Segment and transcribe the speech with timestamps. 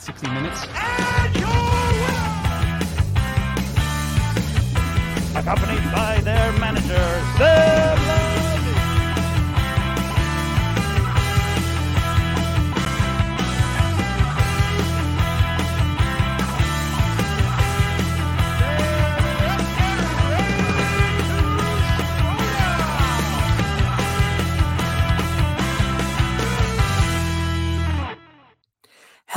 [0.00, 0.64] at 60 minutes.
[5.34, 8.29] Accompanied by their manager, Sam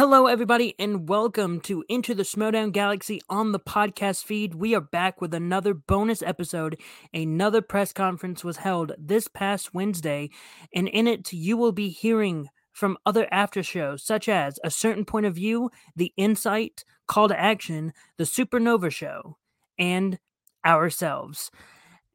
[0.05, 4.53] Hello, everybody, and welcome to Into the Schmoedown Galaxy on the podcast feed.
[4.53, 6.77] We are back with another bonus episode.
[7.13, 10.29] Another press conference was held this past Wednesday,
[10.75, 15.05] and in it, you will be hearing from other after shows such as A Certain
[15.05, 19.37] Point of View, The Insight, Call to Action, The Supernova Show,
[19.79, 20.19] and
[20.65, 21.49] ourselves.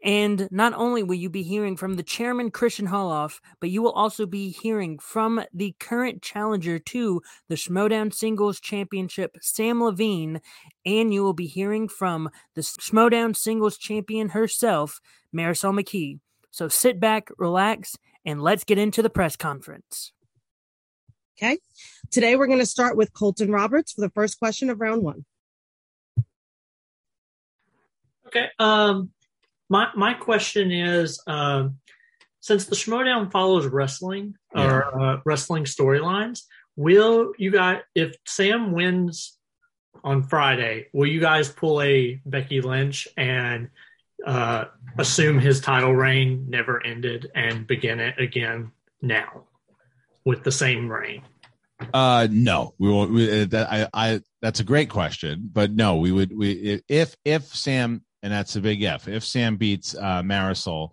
[0.02, 3.92] And not only will you be hearing from the chairman, Christian Harloff, but you will
[3.92, 10.40] also be hearing from the current challenger to the Schmoedown Singles Championship, Sam Levine,
[10.86, 15.00] and you will be hearing from the Schmoedown Singles Champion herself,
[15.34, 16.20] Marisol McKee.
[16.52, 20.12] So sit back, relax, and let's get into the press conference.
[21.36, 21.58] Okay.
[22.10, 25.24] Today we're going to start with Colton Roberts for the first question of round one.
[28.26, 28.48] Okay.
[28.58, 29.10] Um,
[29.68, 31.78] my my question is, um,
[32.40, 36.42] since the Schmoedown follows wrestling or uh, wrestling storylines,
[36.76, 39.36] will you guys, if Sam wins
[40.04, 43.68] on Friday, will you guys pull a Becky Lynch and
[44.26, 44.66] uh,
[44.96, 48.72] assume his title reign never ended and begin it again
[49.02, 49.44] now
[50.24, 51.22] with the same reign?
[51.92, 53.12] Uh, no, we won't.
[53.12, 56.36] We, uh, that, I, I, that's a great question, but no, we would.
[56.36, 59.08] We if if Sam and that's a big if.
[59.08, 60.90] If Sam beats uh, Marisol,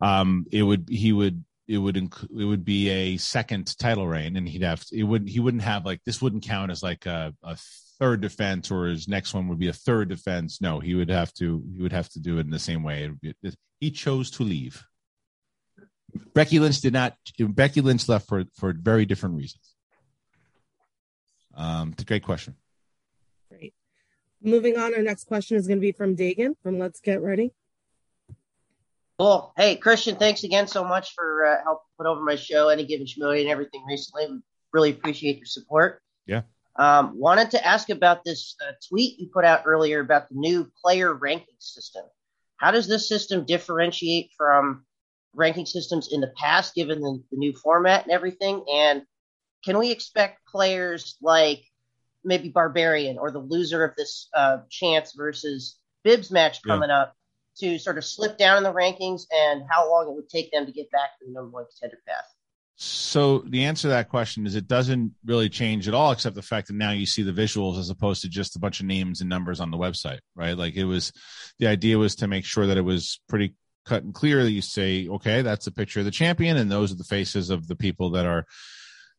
[0.00, 4.36] um, it would he would it would inc- it would be a second title reign,
[4.36, 7.34] and he'd have it would he wouldn't have like this wouldn't count as like a,
[7.42, 7.56] a
[7.98, 10.60] third defense, or his next one would be a third defense.
[10.60, 13.10] No, he would have to he would have to do it in the same way.
[13.20, 13.34] Be,
[13.80, 14.84] he chose to leave.
[16.34, 17.16] Becky Lynch did not.
[17.38, 19.74] Becky Lynch left for for very different reasons.
[21.54, 22.56] Um, it's a great question.
[24.42, 24.52] Great.
[24.52, 27.52] Moving on, our next question is going to be from Dagan from Let's Get Ready.
[29.18, 29.52] Cool.
[29.56, 33.06] Hey, Christian, thanks again so much for uh, help put over my show, Any Given
[33.06, 34.26] Schmoedown, and everything recently.
[34.28, 34.40] We
[34.72, 36.02] really appreciate your support.
[36.26, 36.42] Yeah.
[36.76, 40.70] Um, wanted to ask about this uh, tweet you put out earlier about the new
[40.82, 42.04] player ranking system.
[42.56, 44.84] How does this system differentiate from
[45.34, 48.64] ranking systems in the past, given the, the new format and everything?
[48.72, 49.02] And
[49.64, 51.62] can we expect players like
[52.24, 57.02] maybe Barbarian or the loser of this uh, Chance versus Bibbs match coming yeah.
[57.02, 57.16] up
[57.58, 60.66] to sort of slip down in the rankings and how long it would take them
[60.66, 62.24] to get back to the number one contender path?
[62.76, 66.42] So the answer to that question is it doesn't really change at all, except the
[66.42, 69.20] fact that now you see the visuals as opposed to just a bunch of names
[69.20, 70.56] and numbers on the website, right?
[70.56, 71.12] Like it was,
[71.58, 73.54] the idea was to make sure that it was pretty
[73.84, 76.92] cut and clear that you say, okay, that's a picture of the champion, and those
[76.92, 78.46] are the faces of the people that are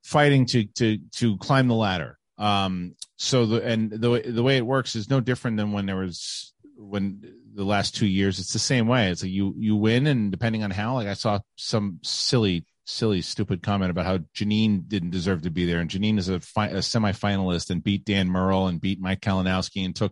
[0.03, 2.17] fighting to to to climb the ladder.
[2.43, 5.95] Um, so the and the the way it works is no different than when there
[5.95, 7.23] was when
[7.55, 8.37] the last two years.
[8.37, 9.09] It's the same way.
[9.09, 13.21] It's like you you win, and depending on how, like I saw some silly silly
[13.21, 16.67] stupid comment about how Janine didn't deserve to be there, and Janine is a, fi-
[16.67, 20.11] a semi-finalist and beat Dan Murrell and beat Mike Kalinowski and took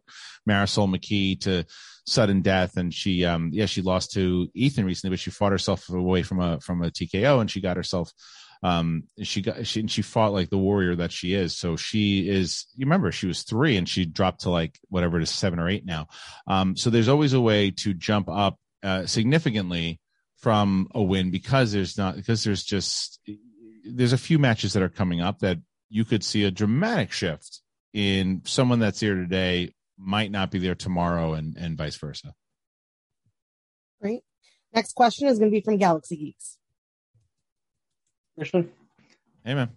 [0.49, 1.65] Marisol McKee to
[2.07, 5.89] sudden death, and she um yeah she lost to Ethan recently, but she fought herself
[5.89, 8.13] away from a from a TKO, and she got herself
[8.63, 12.29] um she got she and she fought like the warrior that she is so she
[12.29, 15.59] is you remember she was three and she dropped to like whatever it is seven
[15.59, 16.07] or eight now
[16.47, 19.99] um so there's always a way to jump up uh, significantly
[20.37, 23.19] from a win because there's not because there's just
[23.83, 25.57] there's a few matches that are coming up that
[25.89, 27.61] you could see a dramatic shift
[27.93, 32.33] in someone that's here today might not be there tomorrow and and vice versa
[34.01, 34.23] Great.
[34.73, 36.57] Next question is going to be from Galaxy Geeks.
[38.37, 38.71] Christian.
[39.47, 39.69] Amen.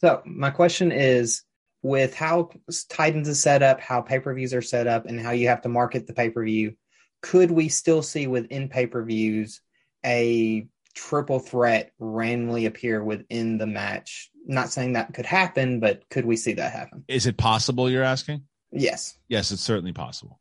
[0.00, 1.44] So my question is
[1.82, 2.50] with how
[2.88, 6.06] Titans is set up, how pay-per-views are set up, and how you have to market
[6.06, 6.74] the pay-per-view,
[7.22, 9.60] could we still see within pay-per-views
[10.04, 14.30] a triple threat randomly appear within the match?
[14.46, 17.04] Not saying that could happen, but could we see that happen?
[17.08, 18.42] Is it possible you're asking?
[18.70, 19.18] Yes.
[19.28, 20.40] Yes, it's certainly possible.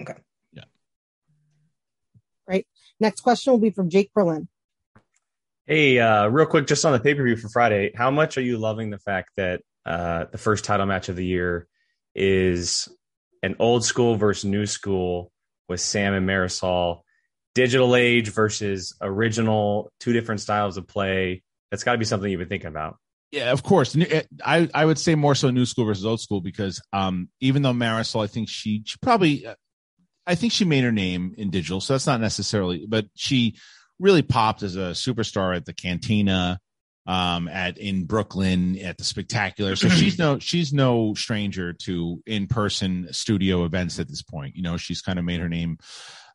[0.00, 0.14] Okay.
[0.52, 0.64] Yeah.
[2.46, 2.66] Right.
[3.00, 4.48] Next question will be from Jake Berlin.
[5.68, 8.40] Hey, uh, real quick, just on the pay per view for Friday, how much are
[8.40, 11.68] you loving the fact that uh, the first title match of the year
[12.14, 12.88] is
[13.42, 15.30] an old school versus new school
[15.68, 17.02] with Sam and Marisol,
[17.54, 21.42] digital age versus original, two different styles of play?
[21.70, 22.96] That's got to be something you've been thinking about.
[23.30, 23.94] Yeah, of course.
[24.42, 27.74] I I would say more so new school versus old school because um, even though
[27.74, 29.46] Marisol, I think she she probably,
[30.26, 33.56] I think she made her name in digital, so that's not necessarily, but she
[33.98, 36.60] really popped as a superstar at the Cantina,
[37.06, 39.76] um, at in Brooklyn at the Spectacular.
[39.76, 44.56] So she's no she's no stranger to in person studio events at this point.
[44.56, 45.78] You know, she's kind of made her name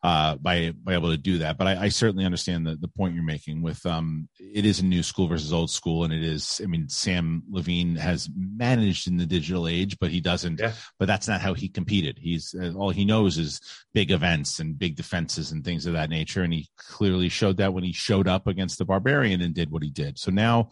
[0.04, 1.56] uh, by by able to do that.
[1.56, 4.84] But I, I, certainly understand the, the point you're making with um, it is a
[4.84, 6.60] new school versus old school, and it is.
[6.62, 10.60] I mean, Sam Levine has managed in the digital age, but he doesn't.
[10.60, 10.72] Yeah.
[10.98, 12.18] But that's not how he competed.
[12.20, 13.62] He's uh, all he knows is
[13.94, 17.72] big events and big defenses and things of that nature, and he clearly showed that
[17.72, 20.18] when he showed up against the Barbarian and did what he did.
[20.18, 20.68] So now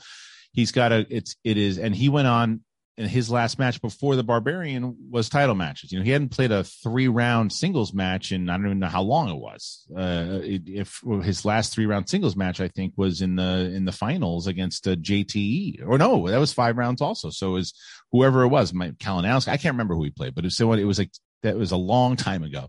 [0.52, 2.60] he's got a it's it is, and he went on
[2.98, 5.92] and his last match before the Barbarian was title matches.
[5.92, 8.86] You know, he hadn't played a three round singles match in I don't even know
[8.86, 9.86] how long it was.
[9.96, 13.92] Uh, if his last three round singles match, I think, was in the in the
[13.92, 15.86] finals against uh, JTE.
[15.86, 17.30] Or no, that was five rounds also.
[17.30, 17.74] So it was
[18.10, 19.48] whoever it was, Mike Kalinowski.
[19.48, 21.12] I can't remember who he played, but it was, it was like
[21.42, 22.68] that was a long time ago.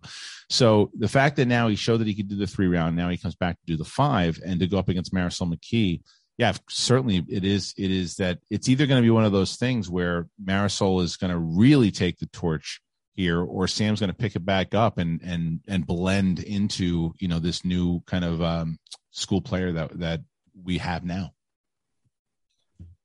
[0.50, 3.10] So the fact that now he showed that he could do the three round, now
[3.10, 6.02] he comes back to do the five and to go up against Marisol McKee
[6.38, 7.74] yeah, certainly it is.
[7.77, 11.18] It is that it's either going to be one of those things where Marisol is
[11.18, 12.81] going to really take the torch
[13.13, 17.27] here, or Sam's going to pick it back up and and and blend into you
[17.27, 18.80] know this new kind of um,
[19.12, 20.21] school player that that
[20.62, 21.33] we have now.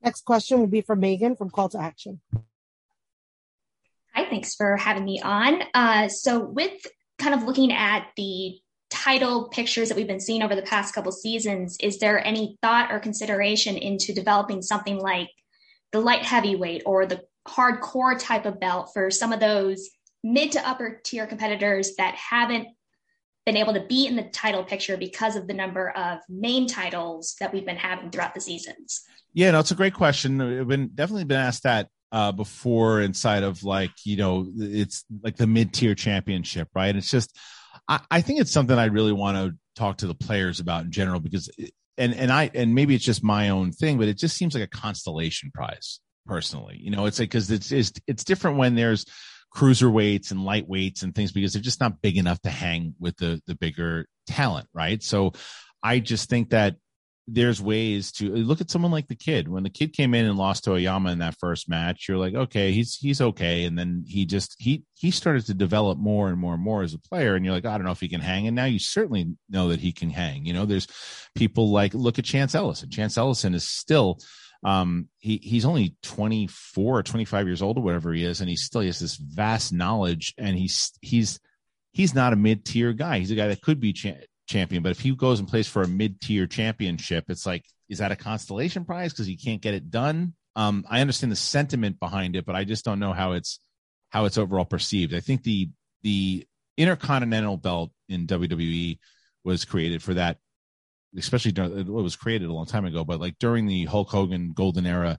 [0.02, 2.20] Next question will be from Megan from Call to Action.
[4.14, 5.62] Hi, thanks for having me on.
[5.74, 6.86] Uh, so, with
[7.18, 8.58] kind of looking at the
[8.90, 12.90] title pictures that we've been seeing over the past couple seasons, is there any thought
[12.90, 15.28] or consideration into developing something like
[15.92, 19.88] the light heavyweight or the hardcore type of belt for some of those
[20.22, 22.68] mid to upper tier competitors that haven't
[23.46, 27.34] been able to be in the title picture because of the number of main titles
[27.40, 29.02] that we've been having throughout the seasons?
[29.32, 30.40] Yeah, no, it's a great question.
[30.40, 35.36] I've been definitely been asked that uh, before inside of like you know it's like
[35.36, 36.94] the mid tier championship, right?
[36.94, 37.36] It's just
[37.88, 40.90] I, I think it's something I really want to talk to the players about in
[40.90, 41.50] general because,
[41.96, 44.62] and and I and maybe it's just my own thing, but it just seems like
[44.62, 46.78] a constellation prize personally.
[46.80, 49.04] You know, it's like because it's, it's it's different when there's
[49.54, 53.40] cruiserweights and lightweights and things because they're just not big enough to hang with the
[53.46, 55.02] the bigger talent, right?
[55.02, 55.32] So
[55.82, 56.76] I just think that
[57.30, 59.48] there's ways to look at someone like the kid.
[59.48, 62.34] When the kid came in and lost to Oyama in that first match, you're like,
[62.34, 63.64] okay, he's he's okay.
[63.64, 66.94] And then he just he he started to develop more and more and more as
[66.94, 67.34] a player.
[67.34, 68.46] And you're like, I don't know if he can hang.
[68.46, 70.46] And now you certainly know that he can hang.
[70.46, 70.88] You know, there's
[71.34, 72.90] people like look at Chance Ellison.
[72.90, 74.18] Chance Ellison is still
[74.64, 78.56] um he he's only 24 or 25 years old or whatever he is and he
[78.56, 81.38] still has this vast knowledge and he's he's
[81.92, 84.14] he's not a mid-tier guy he's a guy that could be cha-
[84.48, 84.82] champion.
[84.82, 88.12] But if he goes and plays for a mid tier championship, it's like, is that
[88.12, 90.34] a constellation prize because he can't get it done?
[90.56, 93.60] Um, I understand the sentiment behind it, but I just don't know how it's
[94.10, 95.14] how it's overall perceived.
[95.14, 95.70] I think the
[96.02, 96.46] the
[96.76, 98.98] intercontinental belt in WWE
[99.44, 100.38] was created for that,
[101.16, 103.04] especially during, it was created a long time ago.
[103.04, 105.18] But like during the Hulk Hogan golden era,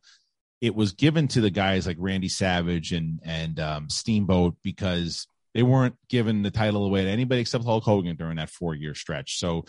[0.62, 5.64] it was given to the guys like Randy Savage and and um, Steamboat because they
[5.64, 9.40] weren't given the title away to anybody except Hulk Hogan during that four year stretch.
[9.40, 9.66] So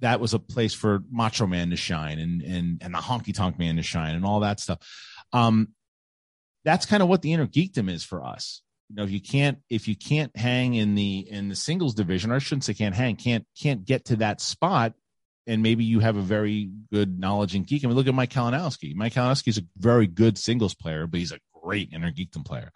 [0.00, 3.58] that was a place for Macho Man to shine and and and the Honky Tonk
[3.58, 4.78] Man to shine and all that stuff.
[5.32, 5.68] Um,
[6.64, 8.62] that's kind of what the inner geekdom is for us.
[8.90, 12.30] You know, if you can't if you can't hang in the in the singles division,
[12.30, 14.94] or I shouldn't say can't hang, can't can't get to that spot,
[15.46, 17.84] and maybe you have a very good knowledge in geek.
[17.84, 18.94] I mean, look at Mike Kalinowski.
[18.94, 22.70] Mike Kalinowski is a very good singles player, but he's a great inner geekdom player.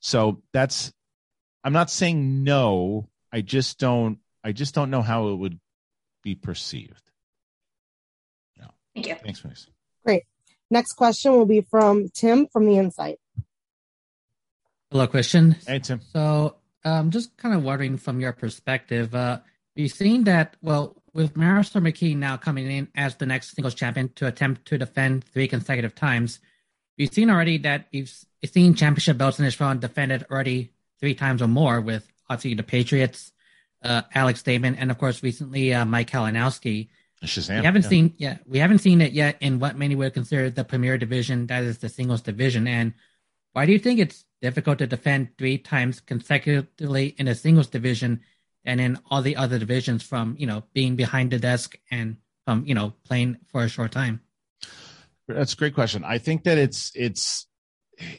[0.00, 0.92] So that's
[1.62, 3.08] I'm not saying no.
[3.32, 4.18] I just don't.
[4.42, 5.60] I just don't know how it would
[6.22, 7.02] be perceived.
[8.58, 8.68] No.
[8.94, 9.14] Thank you.
[9.16, 9.68] Thanks, Max.
[10.04, 10.24] Great.
[10.70, 13.18] Next question will be from Tim from the Insight.
[14.90, 15.56] Hello, Christian.
[15.66, 16.00] Hey, Tim.
[16.12, 19.40] So, um, just kind of wondering from your perspective, uh,
[19.74, 24.08] you've seen that, well, with Marisol McKee now coming in as the next singles champion
[24.14, 26.40] to attempt to defend three consecutive times,
[26.96, 28.12] you've seen already that you've
[28.44, 32.62] seen championship belts in this run defended already three times or more with obviously the
[32.62, 33.32] Patriots,
[33.82, 36.88] uh, Alex Damon, and of course recently uh, Mike Kalinowski.
[37.24, 37.88] Shazam, we haven't yeah.
[37.88, 41.48] seen yeah we haven't seen it yet in what many would consider the premier division
[41.48, 42.94] that is the singles division and
[43.52, 48.22] why do you think it's difficult to defend three times consecutively in a singles division
[48.64, 52.16] and in all the other divisions from you know being behind the desk and
[52.46, 54.22] from you know playing for a short time
[55.28, 57.46] that's a great question i think that it's it's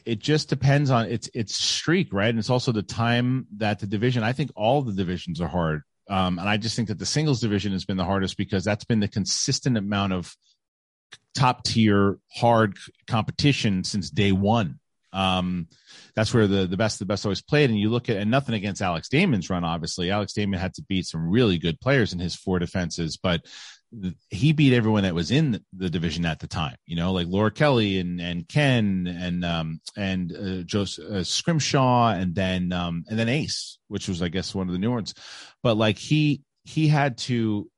[0.04, 2.30] it just depends on its its streak, right?
[2.30, 4.22] And it's also the time that the division.
[4.22, 7.40] I think all the divisions are hard, um, and I just think that the singles
[7.40, 10.34] division has been the hardest because that's been the consistent amount of
[11.34, 14.78] top tier hard competition since day one.
[15.12, 15.68] Um,
[16.16, 17.70] that's where the the best the best always played.
[17.70, 19.64] And you look at and nothing against Alex Damon's run.
[19.64, 23.42] Obviously, Alex Damon had to beat some really good players in his four defenses, but
[24.30, 26.76] he beat everyone that was in the division at the time.
[26.86, 32.10] You know, like Laura Kelly and and Ken and um and uh, Joseph uh, Scrimshaw
[32.10, 35.14] and then um and then Ace, which was I guess one of the new ones.
[35.62, 37.68] But like he he had to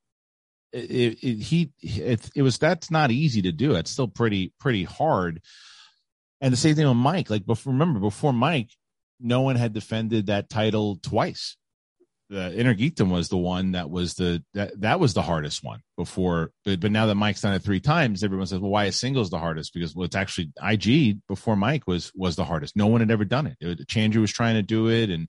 [0.72, 3.74] it, it, he it, it was that's not easy to do.
[3.74, 5.40] It's still pretty pretty hard.
[6.40, 7.30] And the same thing with Mike.
[7.30, 8.70] Like before, remember before Mike,
[9.20, 11.56] no one had defended that title twice.
[12.30, 16.52] The Inter was the one that was the that, that was the hardest one before.
[16.64, 19.28] But, but now that Mike's done it three times, everyone says, "Well, why is singles
[19.28, 22.76] the hardest?" Because well, it's actually IG before Mike was was the hardest.
[22.76, 23.56] No one had ever done it.
[23.60, 25.28] it Chandru was trying to do it, and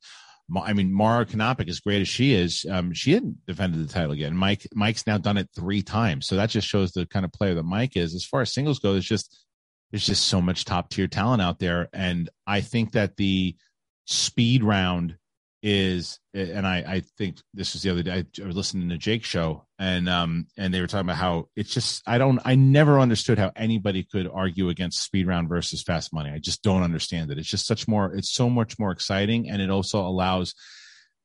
[0.55, 4.11] I mean, Mara Kanopic, as great as she is, um, she hadn't defended the title
[4.11, 4.35] again.
[4.35, 7.55] Mike, Mike's now done it three times, so that just shows the kind of player
[7.55, 8.13] that Mike is.
[8.13, 9.45] As far as singles go, there's just
[9.91, 13.55] there's just so much top tier talent out there, and I think that the
[14.05, 15.17] speed round
[15.67, 19.27] is and I, I think this was the other day I was listening to Jake's
[19.27, 22.99] show and um and they were talking about how it's just I don't I never
[22.99, 26.29] understood how anybody could argue against speed round versus fast money.
[26.29, 27.39] I just don't understand it.
[27.39, 30.53] It's just such more it's so much more exciting and it also allows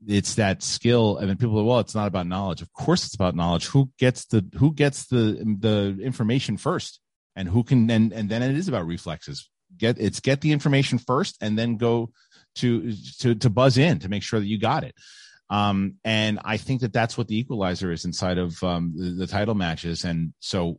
[0.06, 2.62] it's that skill and then people are well it's not about knowledge.
[2.62, 3.66] Of course it's about knowledge.
[3.66, 6.98] Who gets the who gets the the information first
[7.36, 9.50] and who can and and then it is about reflexes.
[9.76, 12.10] Get it's get the information first and then go
[12.56, 14.94] to to to buzz in to make sure that you got it.
[15.48, 19.26] Um, and I think that that's what the equalizer is inside of um, the, the
[19.26, 20.04] title matches.
[20.04, 20.78] And so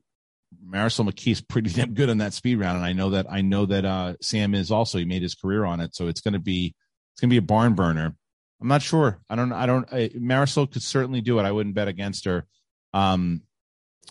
[0.66, 3.42] Marisol McKee is pretty damn good on that speed round, and I know that I
[3.42, 4.98] know that uh, Sam is also.
[4.98, 6.76] He made his career on it, so it's going to be
[7.14, 8.16] it's going to be a barn burner.
[8.62, 9.20] I'm not sure.
[9.30, 9.52] I don't.
[9.52, 9.92] I don't.
[9.92, 11.44] I, Marisol could certainly do it.
[11.44, 12.46] I wouldn't bet against her.
[12.94, 13.42] Um,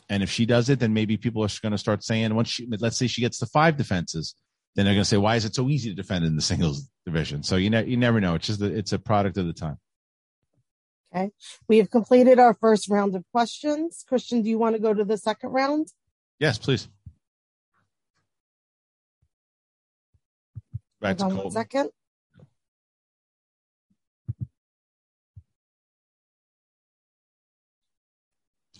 [0.08, 2.68] and if she does it, then maybe people are going to start saying once she,
[2.80, 4.34] let's say she gets the five defenses,
[4.74, 6.89] then they're going to say, why is it so easy to defend in the singles
[7.04, 7.42] division?
[7.42, 8.34] So you know, you never know.
[8.34, 9.78] It's just, a, it's a product of the time.
[11.14, 11.30] Okay.
[11.68, 14.04] We have completed our first round of questions.
[14.08, 15.88] Christian, do you want to go to the second round?
[16.38, 16.88] Yes, please.
[21.00, 21.90] Back Hold on one second.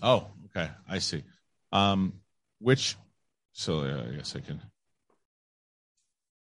[0.01, 0.71] Oh, okay.
[0.89, 1.23] I see.
[1.71, 2.13] Um,
[2.59, 2.95] which,
[3.53, 4.61] so uh, I guess I can.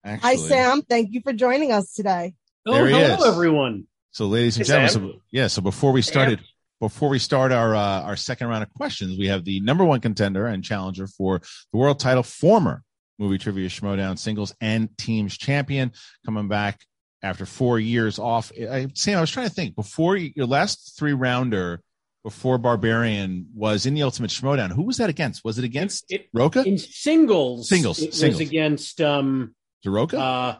[0.06, 0.30] Actually.
[0.30, 0.82] Hi, Sam.
[0.84, 2.36] Thank you for joining us today.
[2.68, 3.26] Oh, hello, is.
[3.26, 3.88] everyone.
[4.12, 5.48] So, ladies and hey, gentlemen, so, yeah.
[5.48, 6.48] So before we started, Sam.
[6.80, 10.02] before we start our uh, our second round of questions, we have the number one
[10.02, 12.84] contender and challenger for the world title, former
[13.18, 15.92] movie trivia Schmoedown singles and teams champion,
[16.24, 16.80] coming back
[17.24, 18.52] after four years off.
[18.58, 21.82] I, Sam, I was trying to think before your last three rounder
[22.24, 24.72] before Barbarian was in the Ultimate Schmoedown.
[24.72, 25.44] Who was that against?
[25.44, 26.64] Was it against it, Rocha?
[26.64, 28.40] In singles, singles, it singles.
[28.40, 29.56] was against um,
[29.86, 30.14] Daroka?
[30.18, 30.58] Uh,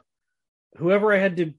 [0.78, 1.54] whoever I had to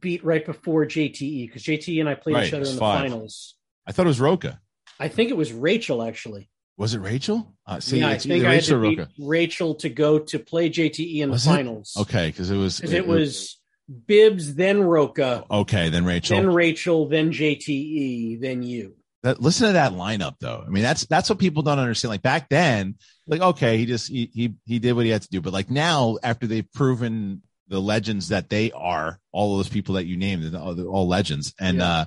[0.00, 3.00] beat right before JTE because JTE and I played right, each other in the five.
[3.00, 3.54] finals.
[3.86, 4.60] I thought it was Rocha.
[5.00, 6.48] I think it was Rachel actually.
[6.76, 7.54] Was it Rachel?
[7.66, 11.18] Uh, see, yeah, I think I had to beat Rachel to go to play JTE
[11.20, 11.54] in was the it?
[11.56, 11.96] finals.
[11.98, 13.58] Okay, because it was it, it, was
[14.06, 15.44] Bibbs, then Rocha.
[15.50, 18.94] Okay, then Rachel, then Rachel, then JTE, then you.
[19.22, 20.62] That, listen to that lineup though.
[20.64, 22.10] I mean, that's that's what people don't understand.
[22.10, 22.96] Like back then,
[23.26, 25.70] like okay, he just he he he did what he had to do, but like
[25.70, 30.54] now, after they've proven the legends that they are, all those people that you named,
[30.54, 31.88] all, all legends, and yeah.
[31.88, 32.04] uh,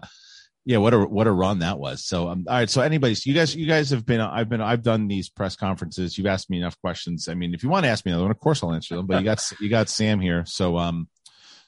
[0.63, 2.06] yeah, what a what a run that was.
[2.06, 4.62] So um, all right, so anybody, so you guys, you guys have been, I've been,
[4.62, 6.18] I've done these press conferences.
[6.18, 7.27] You've asked me enough questions.
[7.27, 9.08] I mean, if you want to ask me another one, of course I'll answer them.
[9.08, 11.08] But you got you got Sam here, so um,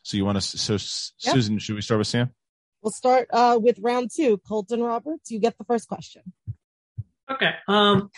[0.04, 0.80] so you want to, so yep.
[1.36, 2.30] Susan, should we start with Sam?
[2.84, 4.40] We'll start uh, with round two.
[4.46, 6.22] Colton Roberts, you get the first question.
[7.32, 7.52] Okay.
[7.68, 8.12] Um,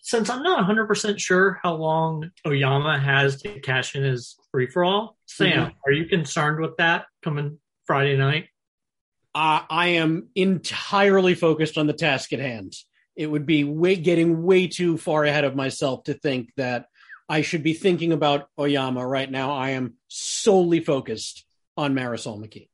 [0.00, 4.84] since I'm not 100% sure how long Oyama has to cash in his free for
[4.84, 5.72] all, Sam, mm-hmm.
[5.86, 8.48] are you concerned with that coming Friday night?
[9.34, 12.74] Uh, I am entirely focused on the task at hand.
[13.16, 16.86] It would be way, getting way too far ahead of myself to think that
[17.28, 19.52] I should be thinking about Oyama right now.
[19.52, 21.44] I am solely focused
[21.76, 22.68] on Marisol McKee.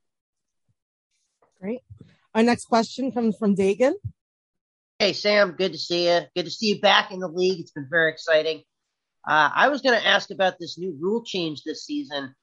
[2.33, 2.41] Great.
[2.41, 3.95] Our next question comes from Dagan.
[4.99, 6.21] Hey, Sam, good to see you.
[6.37, 7.61] Good to see you back in the league.
[7.61, 8.63] It's been very exciting.
[9.27, 12.35] Uh, I was going to ask about this new rule change this season.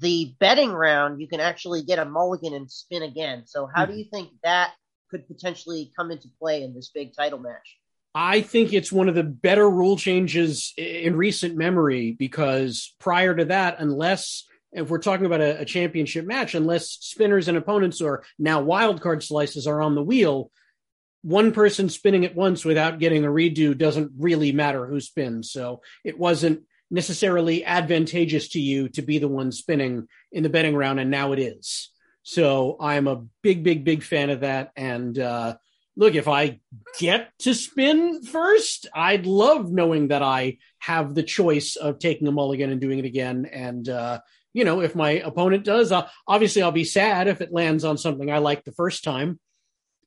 [0.00, 3.44] The betting round, you can actually get a mulligan and spin again.
[3.46, 4.72] So, how do you think that
[5.10, 7.78] could potentially come into play in this big title match?
[8.14, 13.46] I think it's one of the better rule changes in recent memory because prior to
[13.46, 18.24] that, unless if we're talking about a, a, championship match, unless spinners and opponents or
[18.38, 20.50] now wild card slices are on the wheel,
[21.22, 25.50] one person spinning at once without getting a redo doesn't really matter who spins.
[25.50, 30.76] So it wasn't necessarily advantageous to you to be the one spinning in the betting
[30.76, 31.90] round, and now it is.
[32.22, 34.72] So I'm a big, big, big fan of that.
[34.76, 35.56] And uh,
[35.96, 36.60] look, if I
[36.98, 42.32] get to spin first, I'd love knowing that I have the choice of taking a
[42.32, 43.46] mulligan and doing it again.
[43.46, 44.20] And uh,
[44.58, 47.96] you know, if my opponent does, uh, obviously I'll be sad if it lands on
[47.96, 49.40] something I like the first time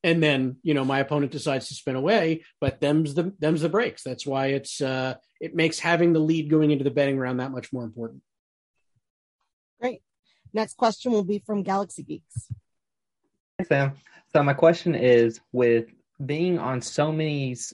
[0.03, 3.69] and then you know my opponent decides to spin away but them's the them's the
[3.69, 7.39] breaks that's why it's uh it makes having the lead going into the betting round
[7.39, 8.23] that much more important
[9.81, 10.03] Great.
[10.53, 12.51] Next question will be from Galaxy Geeks.
[13.57, 13.93] Hey, Sam.
[14.31, 15.87] So my question is, with
[16.23, 17.73] being on so many s-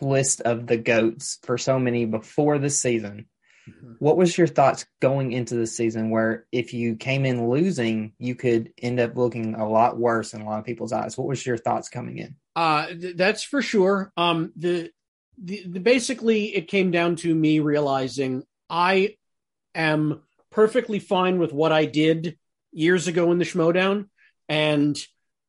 [0.00, 3.26] list of the goats for so many before this season,
[3.98, 6.10] what was your thoughts going into the season?
[6.10, 10.40] Where if you came in losing, you could end up looking a lot worse in
[10.40, 11.16] a lot of people's eyes.
[11.16, 12.36] What was your thoughts coming in?
[12.56, 14.12] Uh, th- that's for sure.
[14.16, 14.90] Um, the,
[15.42, 19.16] the the basically it came down to me realizing I
[19.74, 22.36] am perfectly fine with what I did
[22.72, 24.08] years ago in the Schmoedown,
[24.48, 24.98] and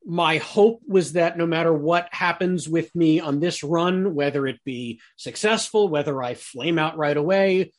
[0.06, 4.62] my hope was that no matter what happens with me on this run, whether it
[4.64, 7.72] be successful, whether I flame out right away,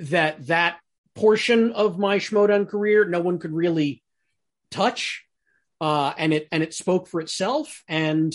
[0.00, 0.78] that that
[1.14, 4.02] portion of my Schmoedown career no one could really
[4.70, 5.24] touch
[5.80, 7.82] uh, and it and it spoke for itself.
[7.88, 8.34] And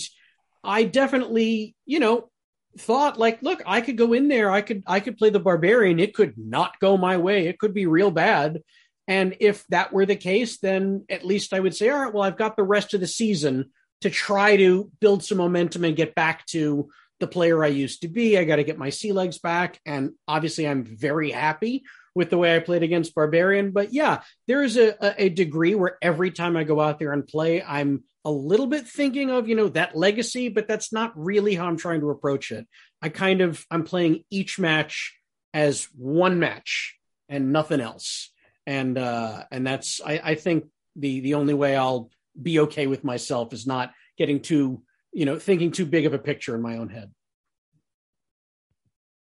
[0.62, 2.30] I definitely, you know,
[2.78, 5.98] thought like, look, I could go in there, I could I could play the barbarian.
[5.98, 7.46] It could not go my way.
[7.46, 8.62] It could be real bad.
[9.08, 12.22] And if that were the case, then at least I would say, all right, well,
[12.22, 13.70] I've got the rest of the season
[14.02, 16.88] to try to build some momentum and get back to
[17.20, 18.36] the player I used to be.
[18.36, 19.80] I got to get my sea legs back.
[19.86, 21.84] And obviously, I'm very happy
[22.14, 23.70] with the way I played against Barbarian.
[23.70, 27.26] But yeah, there is a, a, degree where every time I go out there and
[27.26, 31.54] play, I'm a little bit thinking of, you know, that legacy, but that's not really
[31.54, 32.66] how I'm trying to approach it.
[33.00, 35.16] I kind of, I'm playing each match
[35.54, 36.96] as one match
[37.28, 38.32] and nothing else.
[38.66, 42.10] And, uh, and that's, I, I think the, the only way I'll
[42.40, 46.18] be okay with myself is not getting too, you know, thinking too big of a
[46.18, 47.10] picture in my own head.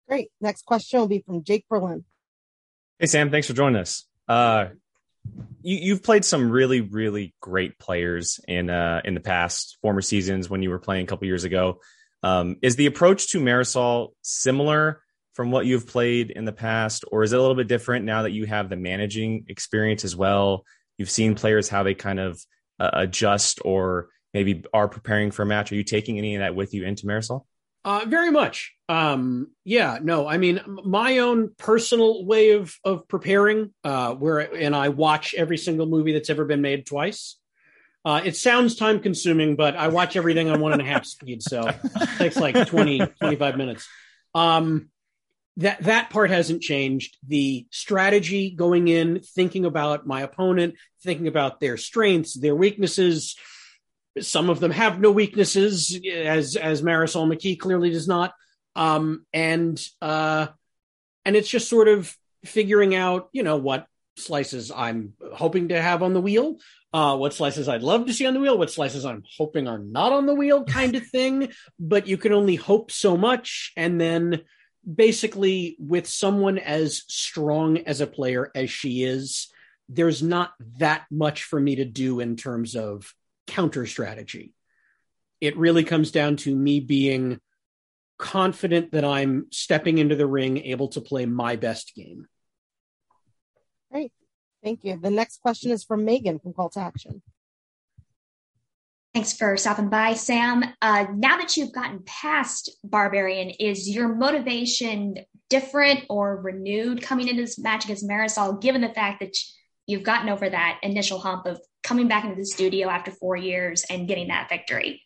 [0.08, 0.30] Great.
[0.40, 2.04] Next question will be from Jake Berlin.
[2.98, 4.06] Hey Sam, thanks for joining us.
[4.28, 4.66] Uh,
[5.62, 10.48] you, you've played some really, really great players in uh, in the past former seasons
[10.48, 11.80] when you were playing a couple years ago.
[12.22, 15.02] Um, is the approach to Marisol similar
[15.34, 18.22] from what you've played in the past, or is it a little bit different now
[18.22, 20.64] that you have the managing experience as well?
[20.96, 22.40] You've seen players how they kind of
[22.80, 25.72] uh, adjust or maybe are preparing for a match.
[25.72, 27.44] Are you taking any of that with you into Marisol?
[27.86, 28.74] Uh, very much.
[28.88, 34.74] Um, yeah, no, I mean, my own personal way of, of preparing, uh, where, and
[34.74, 37.36] I watch every single movie that's ever been made twice.
[38.04, 41.42] Uh, it sounds time consuming, but I watch everything on one and a half speed.
[41.44, 43.88] So it takes like 20, 25 minutes.
[44.34, 44.90] Um,
[45.58, 47.16] that, that part hasn't changed.
[47.26, 53.36] The strategy going in, thinking about my opponent, thinking about their strengths, their weaknesses,
[54.20, 58.32] some of them have no weaknesses, as as Marisol McKee clearly does not.
[58.74, 60.48] Um, and uh,
[61.24, 66.02] and it's just sort of figuring out, you know, what slices I'm hoping to have
[66.02, 66.56] on the wheel,
[66.92, 69.78] uh, what slices I'd love to see on the wheel, what slices I'm hoping are
[69.78, 71.52] not on the wheel, kind of thing.
[71.78, 74.42] But you can only hope so much, and then
[74.94, 79.48] basically with someone as strong as a player as she is,
[79.88, 83.12] there's not that much for me to do in terms of
[83.46, 84.54] counter strategy.
[85.40, 87.40] It really comes down to me being
[88.18, 92.26] confident that I'm stepping into the ring able to play my best game.
[93.92, 94.12] Great.
[94.64, 94.98] Thank you.
[95.00, 97.22] The next question is from Megan from Call to Action.
[99.14, 100.62] Thanks for stopping by, Sam.
[100.82, 105.16] Uh, now that you've gotten past Barbarian, is your motivation
[105.48, 109.34] different or renewed coming into this match against Marisol, given the fact that
[109.86, 113.84] you've gotten over that initial hump of coming back into the studio after four years
[113.88, 115.02] and getting that victory?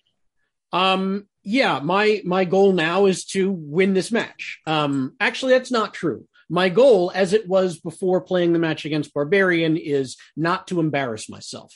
[0.72, 4.60] Um, yeah, my my goal now is to win this match.
[4.66, 6.26] Um, actually, that's not true.
[6.48, 11.28] My goal, as it was before playing the match against Barbarian, is not to embarrass
[11.28, 11.72] myself.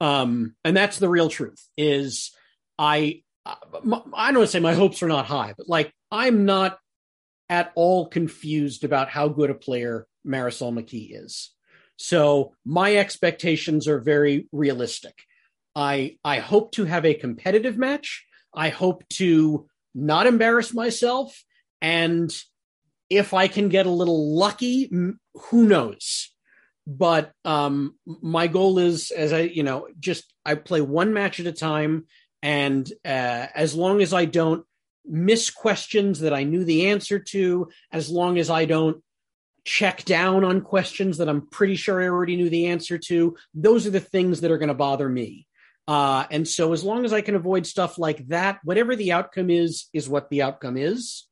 [0.00, 1.62] Um, and that's the real truth.
[1.76, 2.32] Is
[2.78, 6.78] I I don't want to say my hopes are not high, but like I'm not
[7.48, 11.50] at all confused about how good a player Marisol McKee is.
[11.98, 15.14] So my expectations are very realistic.
[15.76, 18.24] I I hope to have a competitive match.
[18.54, 21.44] I hope to not embarrass myself
[21.82, 22.34] and
[23.10, 24.90] if I can get a little lucky,
[25.34, 26.30] who knows.
[26.86, 31.46] But um my goal is as I, you know, just I play one match at
[31.46, 32.06] a time
[32.42, 34.64] And uh, as long as I don't
[35.04, 39.02] miss questions that I knew the answer to, as long as I don't
[39.68, 43.86] check down on questions that I'm pretty sure I already knew the answer to, those
[43.86, 45.46] are the things that are going to bother me.
[45.86, 49.50] Uh, and so as long as I can avoid stuff like that, whatever the outcome
[49.50, 51.26] is, is what the outcome is.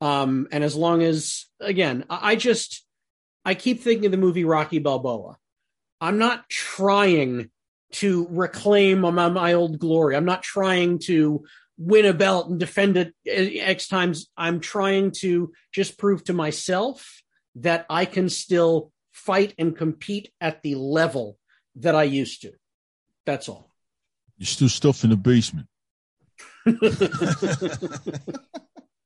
[0.00, 2.84] Um, and as long as, again, I, I just,
[3.44, 5.36] I keep thinking of the movie Rocky Balboa.
[6.00, 7.50] I'm not trying
[7.92, 10.16] to reclaim my, my old glory.
[10.16, 11.44] I'm not trying to
[11.78, 14.28] win a belt and defend it X times.
[14.36, 17.22] I'm trying to just prove to myself
[17.62, 21.38] that I can still fight and compete at the level
[21.76, 22.52] that I used to.
[23.26, 23.70] That's all.
[24.36, 25.66] You're still stuff in the basement.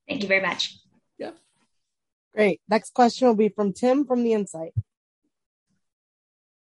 [0.09, 0.79] Thank you very much.
[1.19, 1.31] Yeah.
[2.35, 2.61] Great.
[2.69, 4.73] Next question will be from Tim from the Insight.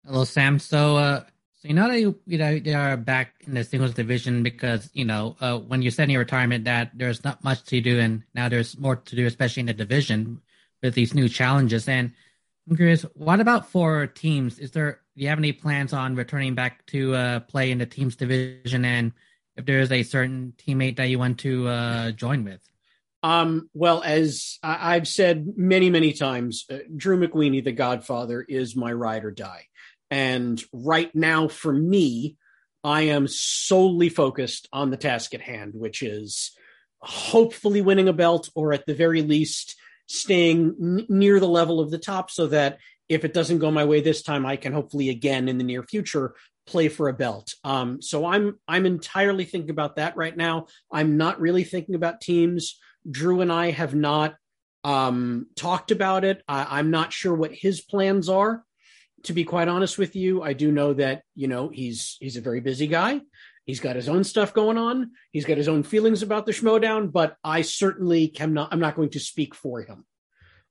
[0.05, 0.59] Hello, Sam.
[0.59, 1.25] So, uh,
[1.55, 4.91] so you know that you, you know they are back in the singles division because
[4.93, 7.99] you know uh, when you said in your retirement that there's not much to do,
[7.99, 10.41] and now there's more to do, especially in the division
[10.83, 11.89] with these new challenges.
[11.89, 12.13] And
[12.69, 14.59] I'm curious, what about for teams?
[14.59, 17.87] Is there do you have any plans on returning back to uh, play in the
[17.87, 18.85] teams division?
[18.85, 19.13] And
[19.57, 22.61] if there is a certain teammate that you want to uh, join with?
[23.25, 28.77] Um, well, as I- have said many, many times, uh, Drew McWeeny, the Godfather, is
[28.77, 29.65] my ride or die.
[30.09, 32.37] And right now, for me,
[32.85, 36.53] I am solely focused on the task at hand, which is
[37.01, 39.75] hopefully winning a belt or at the very least
[40.09, 43.85] staying n- near the level of the top so that if it doesn't go my
[43.85, 46.35] way this time, I can hopefully again in the near future
[46.67, 47.55] play for a belt.
[47.65, 50.67] Um, so I'm I'm entirely thinking about that right now.
[50.93, 52.79] I'm not really thinking about teams.
[53.11, 54.35] Drew and I have not
[54.85, 56.43] um, talked about it.
[56.47, 58.65] I, I'm not sure what his plans are.
[59.25, 62.43] To be quite honest with you, I do know that you know he's he's a
[62.43, 63.21] very busy guy.
[63.69, 65.11] He's got his own stuff going on.
[65.31, 68.71] He's got his own feelings about the Schmoedown, but I certainly can not.
[68.73, 70.07] I'm not going to speak for him.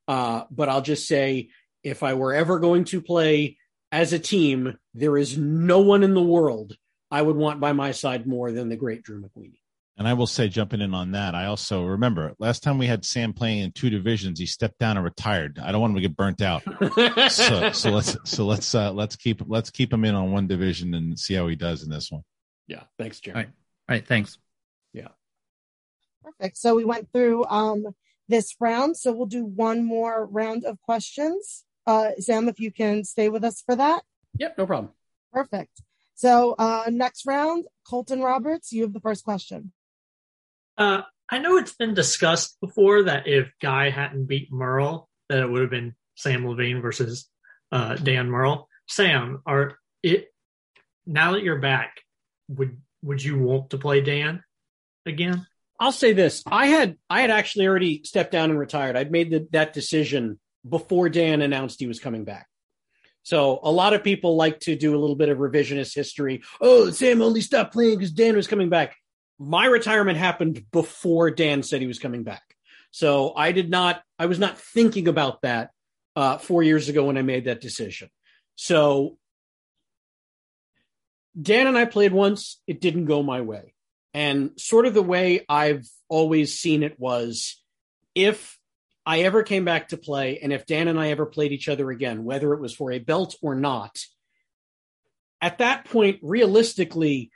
[0.07, 1.49] Uh, but I'll just say,
[1.83, 3.57] if I were ever going to play
[3.91, 6.75] as a team, there is no one in the world
[7.12, 9.60] I would want by my side more than the great Drew McWeeny.
[9.95, 13.05] And I will say, jumping in on that, I also remember last time we had
[13.05, 15.60] Sam playing in two divisions, he stepped down and retired.
[15.60, 16.63] I don't want him to get burnt out.
[17.31, 20.95] so, so let's so let's uh, let's keep let's keep him in on one division
[20.95, 22.23] and see how he does in this one.
[22.67, 23.39] Yeah, thanks, Jeremy.
[23.39, 23.53] All right,
[23.89, 24.38] all right, thanks.
[24.93, 25.10] Yeah,
[26.23, 26.58] perfect.
[26.58, 27.95] So we went through um,
[28.27, 31.63] this round, so we'll do one more round of questions.
[31.86, 34.03] Uh, Sam, if you can stay with us for that.
[34.38, 34.91] Yep, no problem.
[35.32, 35.82] Perfect.
[36.15, 39.71] So uh, next round, Colton Roberts, you have the first question.
[40.77, 45.49] Uh, I know it's been discussed before that if Guy hadn't beat Murrell, that it
[45.49, 47.30] would have been Sam Levine versus
[47.71, 48.67] uh, Dan Murrell.
[48.88, 50.34] Sam, are it
[51.06, 52.01] now that you're back?
[52.49, 54.43] Would would you want to play Dan
[55.05, 55.45] again?
[55.79, 58.95] I'll say this: I had I had actually already stepped down and retired.
[58.95, 62.47] I'd made the, that decision before Dan announced he was coming back.
[63.23, 66.43] So a lot of people like to do a little bit of revisionist history.
[66.62, 68.95] Oh, Sam only stopped playing because Dan was coming back
[69.39, 72.43] my retirement happened before Dan said he was coming back.
[72.91, 75.69] So I did not, I was not thinking about that
[76.15, 78.10] uh, four years ago when I made that decision.
[78.55, 79.17] So
[81.39, 83.73] Dan and I played once, it didn't go my way.
[84.13, 87.62] And sort of the way I've always seen it was
[88.15, 88.58] if
[89.06, 91.91] I ever came back to play, and if Dan and I ever played each other
[91.91, 93.97] again, whether it was for a belt or not,
[95.41, 97.32] at that point, realistically,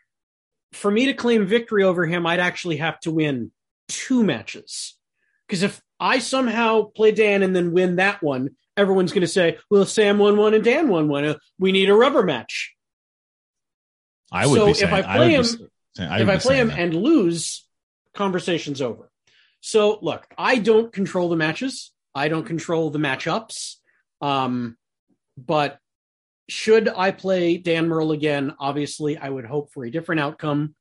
[0.74, 3.52] for me to claim victory over him, I'd actually have to win
[3.88, 4.98] two matches.
[5.48, 9.58] Because if I somehow play Dan and then win that one, everyone's going to say,
[9.70, 11.26] well, Sam won one and Dan won one.
[11.26, 12.74] Uh, we need a rubber match.
[14.32, 16.58] I would so be saying, if I play I him, saying, I if I play
[16.58, 16.80] him that.
[16.80, 17.66] and lose,
[18.14, 19.12] conversation's over.
[19.60, 21.92] So look, I don't control the matches.
[22.16, 23.76] I don't control the matchups.
[24.22, 24.78] Um,
[25.38, 25.80] but
[26.50, 30.76] should I play Dan Murrell again, obviously I would hope for a different outcome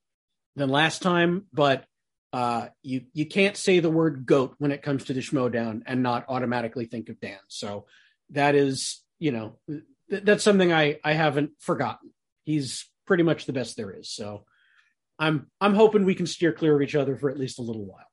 [0.57, 1.47] than last time.
[1.53, 1.85] But
[2.33, 6.03] uh, you you can't say the word goat when it comes to the Schmoedown and
[6.03, 7.39] not automatically think of Dan.
[7.49, 7.87] So
[8.31, 12.11] that is, you know, th- that's something I I haven't forgotten.
[12.45, 14.09] He's pretty much the best there is.
[14.09, 14.44] So
[15.18, 17.85] I'm I'm hoping we can steer clear of each other for at least a little
[17.85, 18.07] while.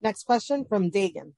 [0.00, 1.32] Next question from Dagan.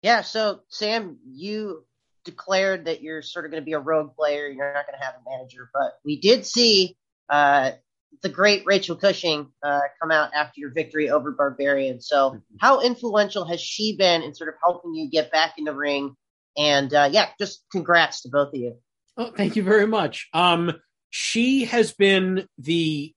[0.00, 1.84] Yeah, so Sam, you
[2.24, 4.48] declared that you're sort of going to be a rogue player.
[4.48, 6.96] You're not going to have a manager, but we did see
[7.28, 7.72] uh,
[8.22, 12.00] the great Rachel Cushing uh, come out after your victory over Barbarian.
[12.00, 15.74] So, how influential has she been in sort of helping you get back in the
[15.74, 16.16] ring?
[16.56, 18.78] And uh, yeah, just congrats to both of you.
[19.16, 20.28] Oh, thank you very much.
[20.32, 20.72] Um,
[21.10, 23.14] she has been the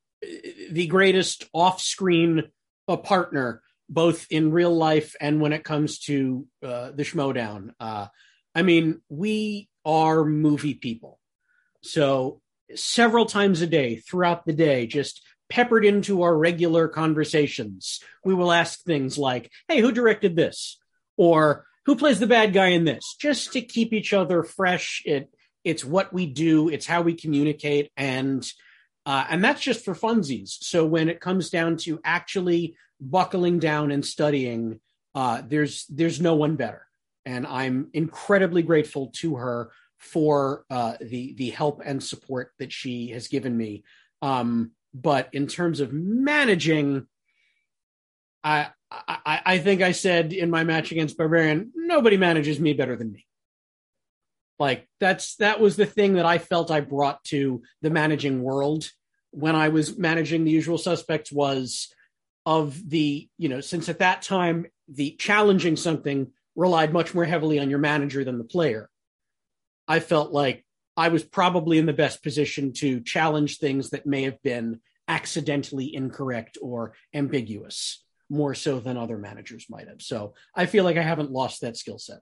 [0.69, 2.43] the greatest off-screen
[2.89, 7.71] uh, partner both in real life and when it comes to uh, the Schmoedown.
[7.79, 8.07] Uh,
[8.53, 11.19] I mean, we are movie people.
[11.81, 12.41] So
[12.75, 18.51] several times a day throughout the day, just peppered into our regular conversations, we will
[18.51, 20.77] ask things like, Hey, who directed this?
[21.17, 23.15] Or who plays the bad guy in this?
[23.19, 25.01] Just to keep each other fresh.
[25.05, 25.29] It,
[25.69, 26.69] it's what we do.
[26.73, 27.85] It's how we communicate.
[27.95, 28.41] And,
[29.05, 30.49] uh, and that's just for funsies.
[30.61, 34.79] So when it comes down to actually buckling down and studying,
[35.13, 36.83] uh, there's, there's no one better.
[37.25, 43.09] And I'm incredibly grateful to her for uh, the the help and support that she
[43.09, 43.83] has given me.
[44.21, 47.05] Um, but in terms of managing,
[48.43, 52.95] I, I I think I said in my match against Barbarian, nobody manages me better
[52.95, 53.25] than me.
[54.59, 58.89] Like that's that was the thing that I felt I brought to the managing world
[59.31, 61.93] when I was managing the usual suspects was
[62.45, 67.59] of the you know since at that time the challenging something relied much more heavily
[67.59, 68.89] on your manager than the player
[69.87, 74.23] I felt like I was probably in the best position to challenge things that may
[74.23, 80.01] have been accidentally incorrect or ambiguous more so than other managers might have.
[80.01, 82.19] So I feel like I haven't lost that skill set.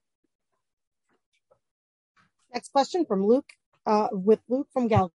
[2.57, 3.51] Next question from Luke,
[3.85, 5.13] uh, with Luke from Gal.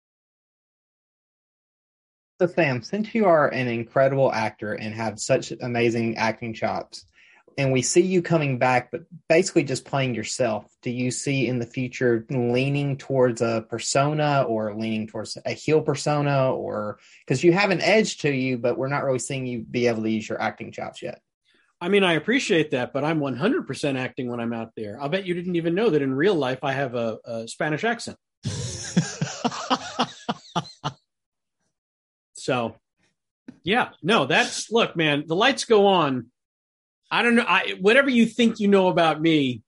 [2.42, 7.06] So Sam, since you are an incredible actor and have such amazing acting chops,
[7.58, 10.66] and we see you coming back, but basically just playing yourself.
[10.82, 15.80] Do you see in the future leaning towards a persona or leaning towards a heel
[15.80, 19.60] persona, or because you have an edge to you, but we're not really seeing you
[19.60, 21.22] be able to use your acting chops yet?
[21.82, 25.02] I mean, I appreciate that, but I'm 100% acting when I'm out there.
[25.02, 27.84] I'll bet you didn't even know that in real life I have a, a Spanish
[27.84, 28.18] accent.
[32.34, 32.76] so,
[33.64, 36.32] yeah, no, that's look, man, the lights go on
[37.12, 37.46] I don't know.
[37.48, 39.64] I, whatever you think you know about me,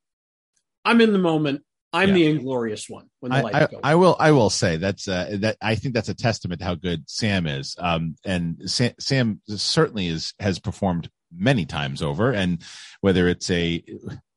[0.86, 1.64] I'm in the moment.
[1.94, 2.16] I'm yeah.
[2.16, 3.80] the inglorious one when the I, lights I, go.
[3.84, 4.16] I will.
[4.20, 5.58] I will say that's uh, that.
[5.62, 7.76] I think that's a testament to how good Sam is.
[7.78, 12.64] Um, and Sam, Sam certainly is has performed many times over, and
[13.02, 13.84] whether it's a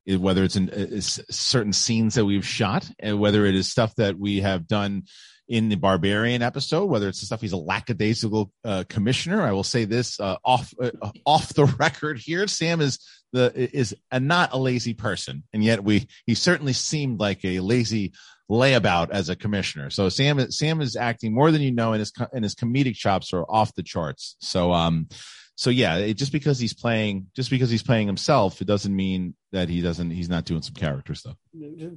[0.07, 4.17] whether it's in uh, certain scenes that we've shot, and whether it is stuff that
[4.17, 5.03] we have done
[5.47, 9.41] in the Barbarian episode, whether it's the stuff he's a lackadaisical uh, commissioner.
[9.41, 10.91] I will say this uh, off uh,
[11.25, 12.99] off the record here: Sam is
[13.31, 17.59] the is a, not a lazy person, and yet we he certainly seemed like a
[17.59, 18.13] lazy
[18.49, 19.89] layabout as a commissioner.
[19.89, 22.95] So Sam is Sam is acting more than you know, and his and his comedic
[22.95, 24.35] chops are off the charts.
[24.39, 25.07] So um.
[25.55, 29.35] So yeah, it, just because he's playing, just because he's playing himself, it doesn't mean
[29.53, 30.11] that he doesn't.
[30.11, 31.37] He's not doing some character stuff.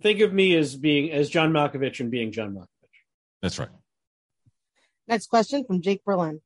[0.01, 2.67] Think of me as being as John Malkovich and being John Malkovich.
[3.43, 3.69] That's right.
[5.09, 6.41] Next question from Jake Berlin.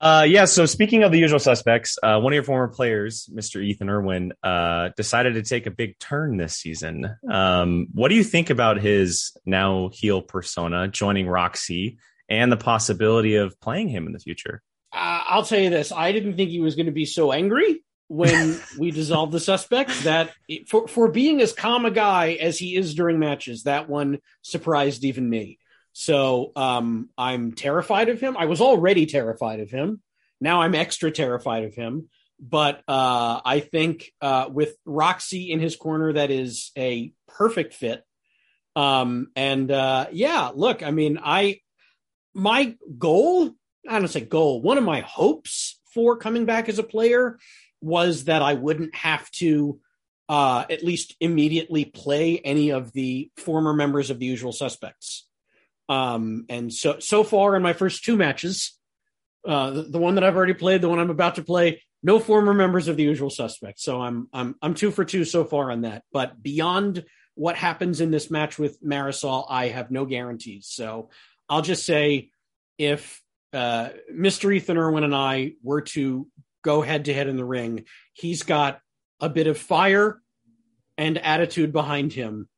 [0.00, 0.46] Uh, yeah.
[0.46, 3.62] So speaking of the usual suspects, uh, one of your former players, Mr.
[3.62, 7.14] Ethan Irwin, uh, decided to take a big turn this season.
[7.30, 11.98] Um, what do you think about his now heel persona joining Roxy
[12.30, 14.62] and the possibility of playing him in the future?
[14.92, 17.84] Uh, I'll tell you this: I didn't think he was going to be so angry
[18.08, 20.04] when we dissolved the suspect.
[20.04, 20.30] That
[20.66, 25.04] for for being as calm a guy as he is during matches, that one surprised
[25.04, 25.58] even me.
[25.92, 28.36] So um, I'm terrified of him.
[28.36, 30.00] I was already terrified of him.
[30.40, 32.08] Now I'm extra terrified of him.
[32.40, 38.02] But uh, I think uh, with Roxy in his corner, that is a perfect fit.
[38.74, 41.60] Um, and uh, yeah, look, I mean, I
[42.32, 43.50] my goal,
[43.90, 47.38] I don't say goal, one of my hopes for coming back as a player
[47.80, 49.80] was that I wouldn't have to
[50.28, 55.26] uh, at least immediately play any of the former members of the usual suspects.
[55.88, 58.78] Um, and so so far in my first two matches,
[59.46, 62.20] uh, the, the, one that I've already played, the one I'm about to play, no
[62.20, 63.82] former members of the usual suspects.
[63.82, 66.04] So I'm I'm I'm two for two so far on that.
[66.12, 70.68] But beyond what happens in this match with Marisol, I have no guarantees.
[70.68, 71.10] So
[71.48, 72.30] I'll just say
[72.78, 73.20] if
[73.52, 74.54] uh, Mr.
[74.54, 76.26] Ethan Irwin and I were to
[76.62, 78.80] go head to head in the ring, he's got
[79.20, 80.20] a bit of fire
[80.96, 82.48] and attitude behind him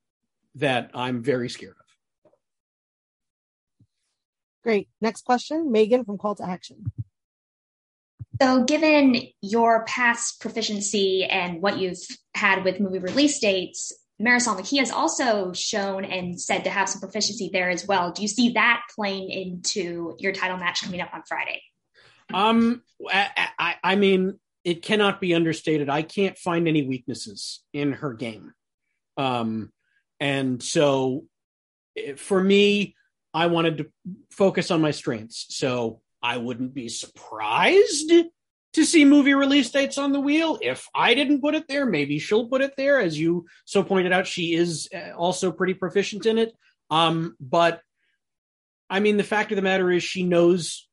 [0.56, 2.30] that I'm very scared of.
[4.62, 4.88] Great.
[5.00, 6.92] Next question, Megan from Call to Action.
[8.40, 11.98] So, given your past proficiency and what you've
[12.34, 17.00] had with movie release dates, Marisol McKee has also shown and said to have some
[17.00, 18.12] proficiency there as well.
[18.12, 21.62] Do you see that playing into your title match coming up on Friday?
[22.32, 25.88] Um, I, I, I mean, it cannot be understated.
[25.88, 28.52] I can't find any weaknesses in her game.
[29.16, 29.72] Um,
[30.20, 31.24] and so
[32.16, 32.94] for me,
[33.34, 33.86] I wanted to
[34.30, 35.46] focus on my strengths.
[35.50, 38.12] So I wouldn't be surprised
[38.74, 40.58] to see movie release dates on the wheel.
[40.62, 43.00] If I didn't put it there, maybe she'll put it there.
[43.00, 46.52] As you so pointed out, she is uh, also pretty proficient in it.
[46.90, 47.80] Um, but
[48.88, 50.88] I mean, the fact of the matter is, she knows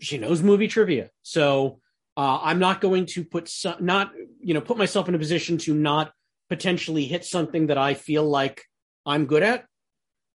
[0.00, 1.10] she knows movie trivia.
[1.22, 1.80] So
[2.16, 5.58] uh, I'm not going to put some, not you know put myself in a position
[5.58, 6.12] to not
[6.48, 8.64] potentially hit something that I feel like
[9.04, 9.66] I'm good at.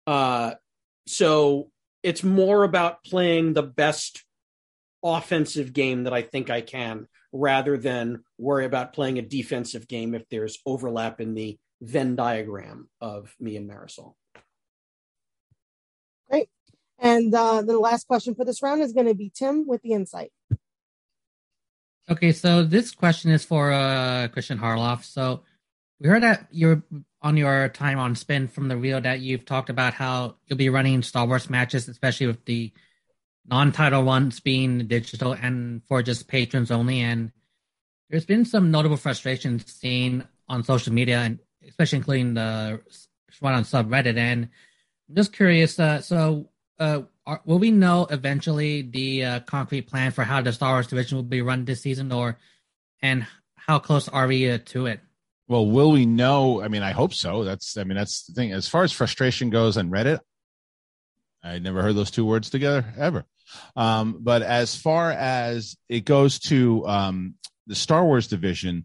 [0.06, 0.54] Uh,
[1.06, 1.70] so
[2.02, 4.24] it's more about playing the best
[5.02, 10.14] offensive game that I think I can rather than worry about playing a defensive game
[10.14, 14.14] if there's overlap in the Venn diagram of me and Marisol.
[16.28, 16.48] Great.
[16.98, 19.92] And uh, the last question for this round is going to be Tim with the
[19.92, 20.32] insight.
[22.10, 25.04] Okay, so this question is for uh, Christian Harloff.
[25.04, 25.42] So
[26.00, 26.82] we heard that you're
[27.22, 30.70] on your time on spin from the reel that you've talked about how you'll be
[30.70, 32.72] running Star Wars matches, especially with the
[33.50, 37.00] non-title ones being digital and for just patrons only.
[37.00, 37.32] And
[38.08, 42.80] there's been some notable frustration seen on social media, and especially including the
[43.40, 44.16] one on subreddit.
[44.16, 44.48] And
[45.08, 45.78] I'm just curious.
[45.78, 50.52] Uh, so, uh, are, will we know eventually the uh, concrete plan for how the
[50.52, 52.38] Star Wars division will be run this season, or
[53.02, 55.00] and how close are we uh, to it?
[55.46, 56.62] Well, will we know?
[56.62, 57.44] I mean, I hope so.
[57.44, 58.52] That's, I mean, that's the thing.
[58.52, 60.20] As far as frustration goes on Reddit,
[61.42, 63.24] I never heard those two words together ever.
[63.76, 67.34] Um, but as far as it goes to um,
[67.66, 68.84] the Star Wars division,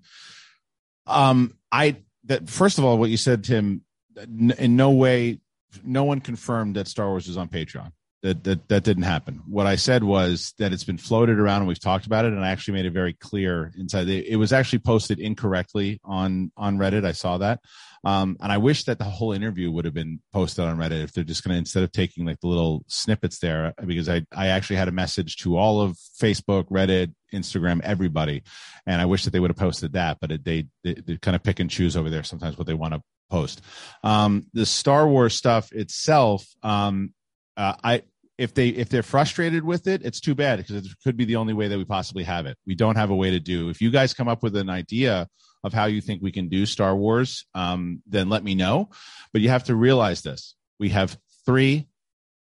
[1.08, 3.82] um, I that first of all, what you said, Tim,
[4.18, 5.40] in no way,
[5.84, 7.92] no one confirmed that Star Wars is on Patreon
[8.26, 9.42] that that that didn't happen.
[9.48, 12.44] What I said was that it's been floated around and we've talked about it, and
[12.44, 14.10] I actually made it very clear inside.
[14.10, 17.06] It was actually posted incorrectly on on Reddit.
[17.06, 17.60] I saw that,
[18.04, 21.14] um, and I wish that the whole interview would have been posted on Reddit if
[21.14, 24.48] they're just going to instead of taking like the little snippets there, because I I
[24.48, 28.42] actually had a message to all of Facebook, Reddit, Instagram, everybody,
[28.88, 31.36] and I wish that they would have posted that, but it, they, they they kind
[31.36, 33.62] of pick and choose over there sometimes what they want to post.
[34.04, 37.14] Um, the Star Wars stuff itself, um,
[37.58, 38.04] uh, I
[38.38, 41.38] if they if they're frustrated with it, it's too bad because it could be the
[41.38, 42.58] only way that we possibly have it.
[42.66, 43.70] We don't have a way to do.
[43.70, 45.28] If you guys come up with an idea
[45.64, 48.90] of how you think we can do Star Wars, um, then let me know.
[49.32, 51.88] But you have to realize this: we have three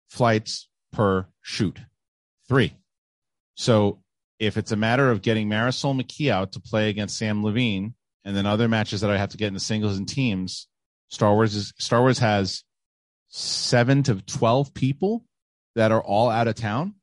[0.08, 1.78] flights per shoot,
[2.48, 2.76] three.
[3.54, 4.02] So
[4.38, 7.94] if it's a matter of getting Marisol McKee out to play against Sam Levine,
[8.24, 10.66] and then other matches that I have to get in the singles and teams,
[11.10, 12.64] Star Wars is Star Wars has
[13.28, 15.24] seven to twelve people
[15.76, 16.94] that are all out of town.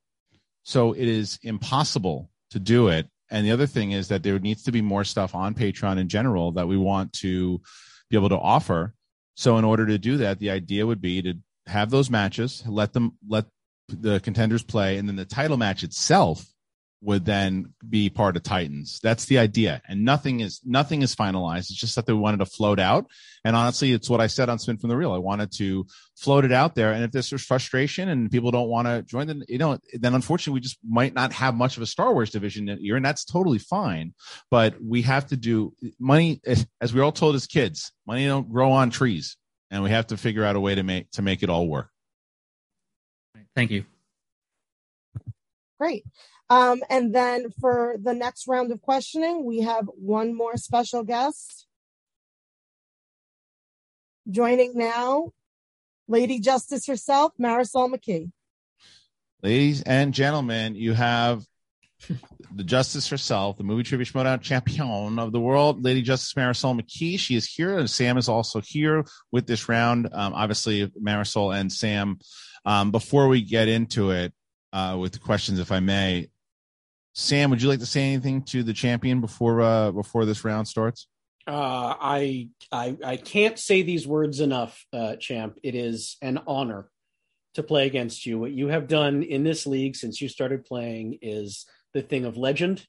[0.64, 3.08] So it is impossible to do it.
[3.30, 6.08] And the other thing is that there needs to be more stuff on Patreon in
[6.08, 7.60] general that we want to
[8.10, 8.94] be able to offer.
[9.36, 11.34] So in order to do that, the idea would be to
[11.66, 13.46] have those matches, let them let
[13.88, 16.44] the contenders play, and then the title match itself
[17.04, 18.98] would then be part of Titans.
[19.02, 19.82] That's the idea.
[19.86, 21.70] And nothing is nothing is finalized.
[21.70, 23.06] It's just that they wanted to float out.
[23.44, 25.12] And honestly, it's what I said on Spin from the Reel.
[25.12, 25.86] I wanted to
[26.16, 26.92] float it out there.
[26.92, 30.54] And if there's frustration and people don't want to join, then you know, then unfortunately
[30.54, 33.24] we just might not have much of a Star Wars division that year, and that's
[33.24, 34.14] totally fine.
[34.50, 36.40] But we have to do money,
[36.80, 39.36] as we are all told as kids, money don't grow on trees,
[39.70, 41.90] and we have to figure out a way to make to make it all work.
[43.54, 43.84] Thank you.
[45.78, 46.04] Great.
[46.50, 51.66] Um, and then for the next round of questioning, we have one more special guest.
[54.30, 55.32] Joining now,
[56.08, 58.30] Lady Justice herself, Marisol McKee.
[59.42, 61.44] Ladies and gentlemen, you have
[62.54, 67.18] the Justice herself, the movie trivia schmoedown champion of the world, Lady Justice Marisol McKee.
[67.18, 70.08] She is here, and Sam is also here with this round.
[70.12, 72.18] Um, obviously, Marisol and Sam.
[72.64, 74.32] Um, before we get into it
[74.72, 76.28] uh, with the questions, if I may,
[77.14, 80.66] Sam, would you like to say anything to the champion before uh, before this round
[80.66, 81.06] starts?
[81.46, 85.58] Uh, I, I I can't say these words enough, uh, champ.
[85.62, 86.90] It is an honor
[87.54, 88.38] to play against you.
[88.38, 92.36] What you have done in this league since you started playing is the thing of
[92.36, 92.84] legend,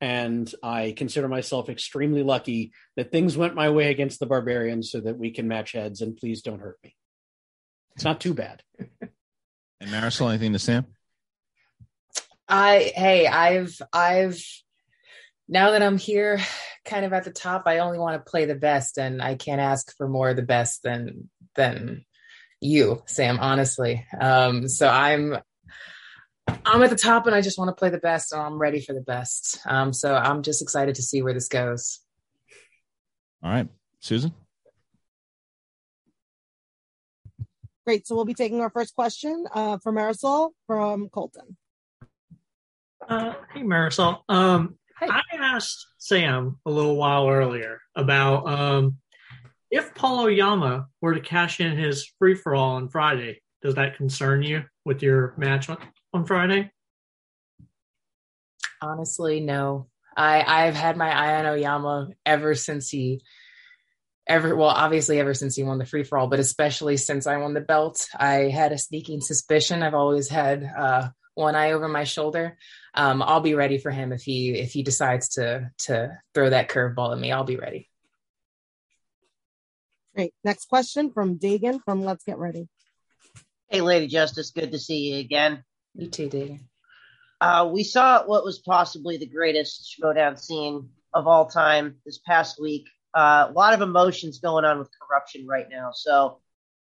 [0.00, 5.00] and I consider myself extremely lucky that things went my way against the barbarians, so
[5.00, 6.00] that we can match heads.
[6.00, 6.94] And please don't hurt me.
[7.96, 8.62] It's not too bad.
[8.78, 10.86] and Marisol, anything to Sam?
[12.48, 14.42] I hey, I've I've
[15.48, 16.40] now that I'm here
[16.84, 19.60] kind of at the top, I only want to play the best and I can't
[19.60, 22.04] ask for more of the best than than
[22.60, 24.06] you, Sam, honestly.
[24.20, 25.38] Um so I'm
[26.66, 28.80] I'm at the top and I just want to play the best and I'm ready
[28.80, 29.58] for the best.
[29.66, 32.00] Um so I'm just excited to see where this goes.
[33.42, 33.68] All right.
[34.00, 34.32] Susan?
[37.86, 38.06] Great.
[38.06, 41.58] So we'll be taking our first question uh, from Marisol from Colton.
[43.08, 44.20] Uh, hey, Marisol.
[44.28, 48.96] Um, I asked Sam a little while earlier about um,
[49.70, 53.96] if Paul Oyama were to cash in his free for all on Friday, does that
[53.96, 55.78] concern you with your match on,
[56.12, 56.70] on Friday?
[58.80, 59.88] Honestly, no.
[60.16, 63.22] I I've had my eye on Oyama ever since he
[64.26, 67.36] ever well obviously ever since he won the free for all but especially since i
[67.36, 71.88] won the belt i had a sneaking suspicion i've always had uh, one eye over
[71.88, 72.56] my shoulder
[72.94, 76.68] um, i'll be ready for him if he if he decides to to throw that
[76.68, 77.88] curveball at me i'll be ready
[80.14, 80.32] Great.
[80.44, 82.68] Next question from Dagan from Let's Get Ready.
[83.68, 85.64] Hey, Lady Justice, good to see you again.
[85.94, 86.60] you too Dagan.
[87.40, 92.60] Uh, we saw what was possibly the greatest showdown scene of all time this past
[92.60, 92.86] week.
[93.12, 95.90] Uh, a lot of emotions going on with corruption right now.
[95.92, 96.38] So,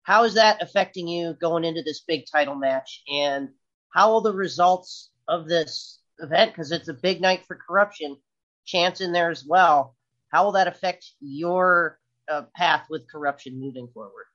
[0.02, 3.02] how is that affecting you going into this big title match?
[3.08, 3.48] And
[3.96, 8.18] how will the results of this event, because it's a big night for corruption,
[8.66, 9.96] chance in there as well,
[10.28, 11.98] how will that affect your
[12.30, 14.26] uh, path with corruption moving forward?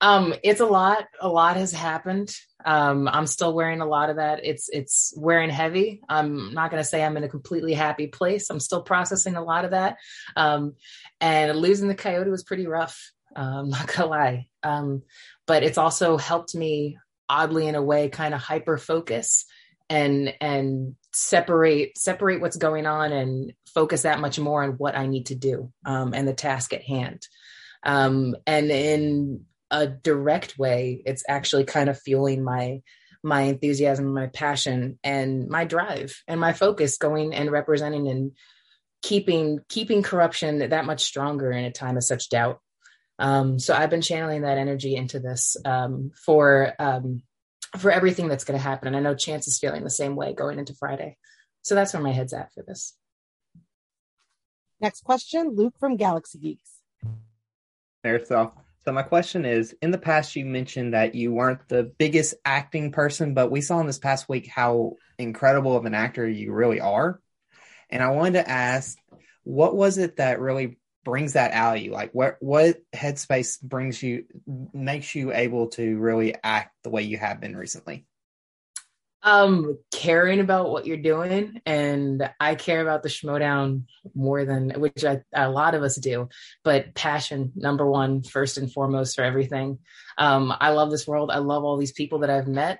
[0.00, 1.04] Um, it's a lot.
[1.20, 2.34] A lot has happened.
[2.64, 4.40] Um, I'm still wearing a lot of that.
[4.42, 6.00] It's it's wearing heavy.
[6.08, 8.48] I'm not going to say I'm in a completely happy place.
[8.48, 9.98] I'm still processing a lot of that.
[10.34, 10.76] Um,
[11.20, 13.12] and losing the coyote was pretty rough.
[13.36, 14.48] Uh, I'm not gonna lie.
[14.62, 15.02] Um,
[15.46, 16.96] but it's also helped me
[17.30, 19.46] oddly in a way kind of hyper focus
[19.88, 25.06] and and separate separate what's going on and focus that much more on what I
[25.06, 27.26] need to do um, and the task at hand.
[27.84, 32.82] Um, and in a direct way, it's actually kind of fueling my
[33.22, 38.32] my enthusiasm, my passion, and my drive and my focus going and representing and
[39.02, 42.60] keeping keeping corruption that much stronger in a time of such doubt.
[43.20, 47.22] Um, so I've been channeling that energy into this um, for um,
[47.78, 50.32] for everything that's going to happen, and I know Chance is feeling the same way
[50.32, 51.18] going into Friday.
[51.62, 52.96] So that's where my head's at for this.
[54.80, 56.78] Next question, Luke from Galaxy Geeks.
[58.02, 58.54] There, so
[58.86, 62.90] so my question is: In the past, you mentioned that you weren't the biggest acting
[62.90, 66.80] person, but we saw in this past week how incredible of an actor you really
[66.80, 67.20] are.
[67.90, 68.96] And I wanted to ask,
[69.44, 71.92] what was it that really brings that out of you?
[71.92, 74.24] Like, what what headspace brings you
[74.72, 78.06] makes you able to really act the way you have been recently?
[79.22, 83.82] um caring about what you're doing and i care about the schmoedown
[84.14, 86.28] more than which I, a lot of us do
[86.64, 89.78] but passion number one first and foremost for everything
[90.16, 92.78] um i love this world i love all these people that i've met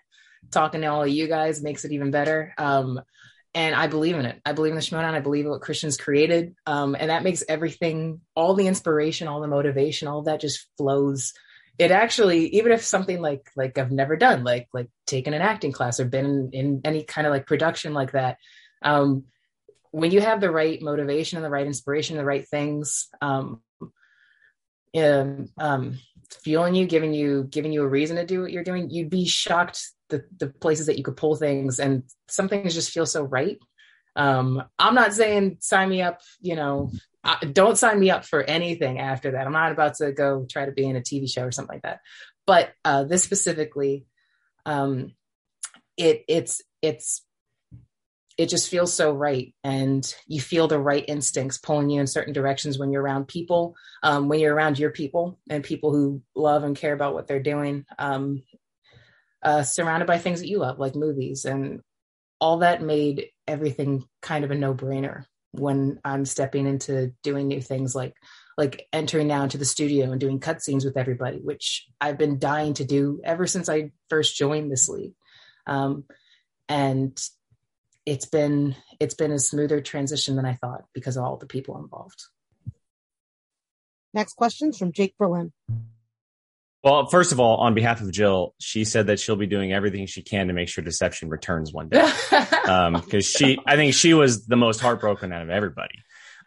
[0.50, 2.98] talking to all of you guys makes it even better um
[3.54, 4.40] and i believe in it.
[4.44, 6.54] I believe in the schmoedown i believe in what christians created.
[6.66, 11.32] Um and that makes everything all the inspiration all the motivation all that just flows.
[11.78, 15.72] It actually even if something like like i've never done like like taken an acting
[15.72, 18.36] class or been in, in any kind of like production like that
[18.82, 19.24] um
[19.90, 23.60] when you have the right motivation and the right inspiration the right things um,
[24.94, 25.98] um
[26.42, 29.26] fueling you giving you giving you a reason to do what you're doing you'd be
[29.26, 33.22] shocked the the places that you could pull things and some things just feel so
[33.22, 33.58] right
[34.16, 36.90] um i'm not saying sign me up you know
[37.22, 39.46] uh, don't sign me up for anything after that.
[39.46, 41.82] I'm not about to go try to be in a TV show or something like
[41.82, 42.00] that.
[42.46, 44.06] But uh, this specifically,
[44.64, 45.12] um,
[45.96, 47.22] it it's it's
[48.38, 52.32] it just feels so right, and you feel the right instincts pulling you in certain
[52.32, 56.64] directions when you're around people, um, when you're around your people and people who love
[56.64, 58.42] and care about what they're doing, um,
[59.42, 61.80] uh, surrounded by things that you love, like movies, and
[62.40, 67.60] all that made everything kind of a no brainer when I'm stepping into doing new
[67.60, 68.14] things like
[68.56, 72.74] like entering now into the studio and doing cutscenes with everybody, which I've been dying
[72.74, 75.14] to do ever since I first joined this league.
[75.66, 76.04] Um,
[76.68, 77.18] and
[78.04, 81.78] it's been it's been a smoother transition than I thought because of all the people
[81.78, 82.22] involved.
[84.12, 85.52] Next question's from Jake Berlin.
[86.82, 90.06] Well, first of all, on behalf of Jill, she said that she'll be doing everything
[90.06, 92.10] she can to make sure Deception returns one day.
[92.30, 95.96] Because um, she, I think she was the most heartbroken out of everybody.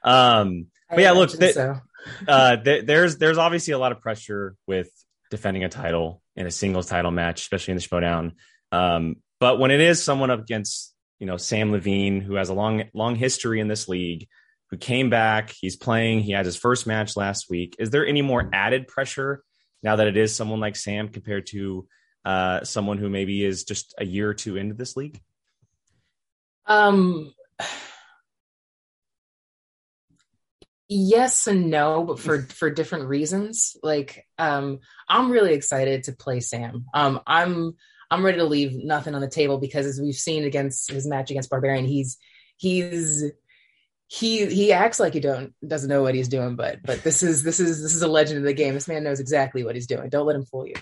[0.04, 1.80] Um, but yeah, look, th- so.
[2.28, 4.90] uh, th- there's there's obviously a lot of pressure with
[5.30, 8.32] defending a title in a singles title match, especially in the Schmoedown.
[8.72, 12.54] Um, but when it is someone up against, you know, Sam Levine, who has a
[12.54, 14.28] long long history in this league,
[14.72, 17.76] who came back, he's playing, he had his first match last week.
[17.78, 19.44] Is there any more added pressure?
[19.84, 21.88] Now that it is someone like Sam compared to
[22.26, 25.20] uh, someone who maybe is just a year or two into this league?
[26.66, 27.34] Um,
[30.88, 33.76] yes and no, but for for different reasons.
[33.84, 34.80] Like, um,
[35.10, 36.86] I'm really excited to play Sam.
[36.94, 37.74] Um, I'm
[38.10, 41.32] I'm ready to leave nothing on the table because as we've seen against his match
[41.32, 42.18] against Barbarian, he's
[42.58, 43.24] he's
[44.08, 47.42] he he acts like he don't doesn't know what he's doing, but but this is
[47.44, 48.74] this is this is a legend of the game.
[48.74, 50.10] This man knows exactly what he's doing.
[50.10, 50.76] Don't let him fool you.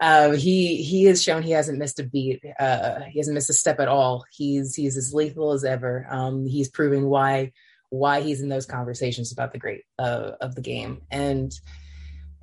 [0.00, 2.42] Um, he he has shown he hasn't missed a beat.
[2.58, 4.24] Uh, he hasn't missed a step at all.
[4.32, 6.06] He's he's as lethal as ever.
[6.10, 7.52] Um, he's proving why
[7.90, 11.02] why he's in those conversations about the great uh, of the game.
[11.10, 11.52] And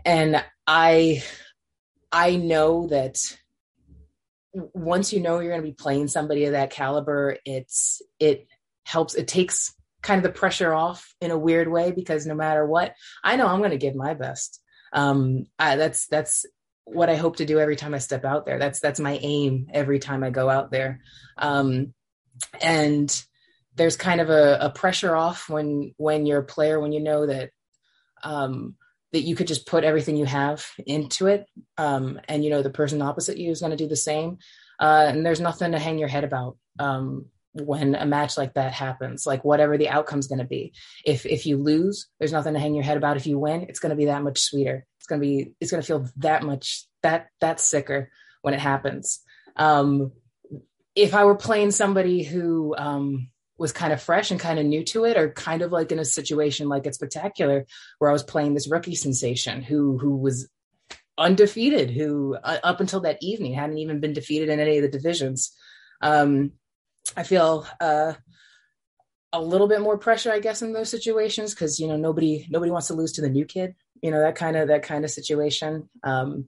[0.05, 1.23] and I
[2.11, 3.19] I know that
[4.53, 8.47] once you know you're going to be playing somebody of that caliber, it's it
[8.85, 9.15] helps.
[9.15, 12.95] It takes kind of the pressure off in a weird way because no matter what,
[13.23, 14.61] I know I'm going to give my best.
[14.93, 16.45] Um, I, that's that's
[16.85, 18.59] what I hope to do every time I step out there.
[18.59, 21.01] That's that's my aim every time I go out there.
[21.37, 21.93] Um,
[22.61, 23.23] and
[23.75, 27.25] there's kind of a, a, pressure off when when you're a player when you know
[27.25, 27.51] that
[28.23, 28.75] um,
[29.13, 31.45] that you could just put everything you have into it,
[31.77, 34.39] um, and you know the person opposite you is going to do the same.
[34.79, 36.57] Uh, and there's nothing to hang your head about.
[36.79, 40.73] Um, when a match like that happens like whatever the outcome's going to be.
[41.05, 43.17] If if you lose there's nothing to hang your head about.
[43.17, 44.85] If you win it's going to be that much sweeter.
[44.99, 48.09] It's going to be it's going to feel that much that that sicker
[48.41, 49.19] when it happens.
[49.55, 50.11] Um
[50.95, 54.83] if i were playing somebody who um was kind of fresh and kind of new
[54.83, 57.65] to it or kind of like in a situation like it's spectacular
[57.99, 60.49] where i was playing this rookie sensation who who was
[61.17, 64.89] undefeated who uh, up until that evening hadn't even been defeated in any of the
[64.89, 65.55] divisions
[66.01, 66.51] um
[67.15, 68.13] I feel uh,
[69.33, 72.71] a little bit more pressure, I guess, in those situations because you know nobody nobody
[72.71, 73.75] wants to lose to the new kid.
[74.01, 75.89] You know that kind of that kind of situation.
[76.03, 76.47] Um,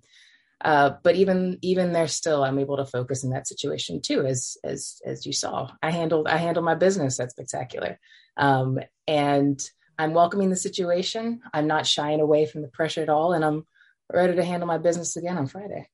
[0.64, 4.26] uh, but even even there, still, I'm able to focus in that situation too.
[4.26, 7.18] As as as you saw, I handled I handled my business.
[7.18, 8.00] That's spectacular,
[8.38, 9.62] um, and
[9.98, 11.42] I'm welcoming the situation.
[11.54, 13.66] I'm not shying away from the pressure at all, and I'm
[14.12, 15.90] ready to handle my business again on Friday.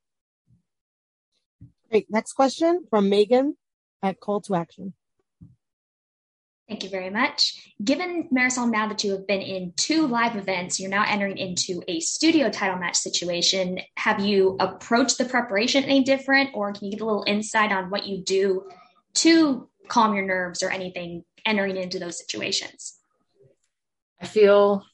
[1.89, 2.07] Great.
[2.09, 3.57] Next question from Megan
[4.01, 4.93] at Call to Action.
[6.67, 7.73] Thank you very much.
[7.83, 11.81] Given Marisol, now that you have been in two live events, you're now entering into
[11.87, 13.79] a studio title match situation.
[13.97, 17.89] Have you approached the preparation any different, or can you give a little insight on
[17.89, 18.69] what you do
[19.15, 22.99] to calm your nerves or anything entering into those situations?
[24.21, 24.85] I feel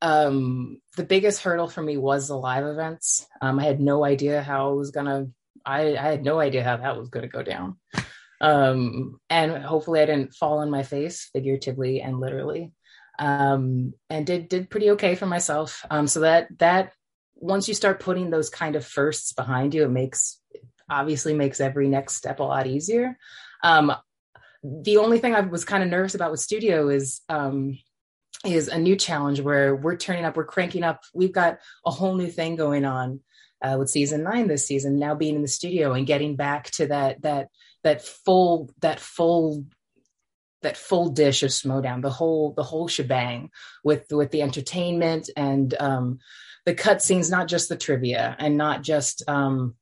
[0.00, 3.26] um, the biggest hurdle for me was the live events.
[3.40, 5.28] Um, I had no idea how I was going to
[5.68, 7.76] I, I had no idea how that was going to go down.
[8.40, 12.72] Um, and hopefully I didn't fall on my face figuratively and literally.
[13.18, 15.84] Um, and did did pretty okay for myself.
[15.90, 16.92] Um, so that that
[17.34, 20.40] once you start putting those kind of firsts behind you, it makes
[20.88, 23.18] obviously makes every next step a lot easier.
[23.62, 23.92] Um,
[24.62, 27.78] the only thing I was kind of nervous about with studio is um,
[28.46, 31.02] is a new challenge where we're turning up, we're cranking up.
[31.12, 33.20] We've got a whole new thing going on
[33.62, 36.86] uh, with season nine this season, now being in the studio and getting back to
[36.86, 37.48] that that
[37.84, 39.64] that full that full
[40.62, 43.50] that full dish of Schmoedown, the whole the whole shebang
[43.84, 46.18] with with the entertainment and um,
[46.66, 49.74] the cutscenes, not just the trivia and not just um,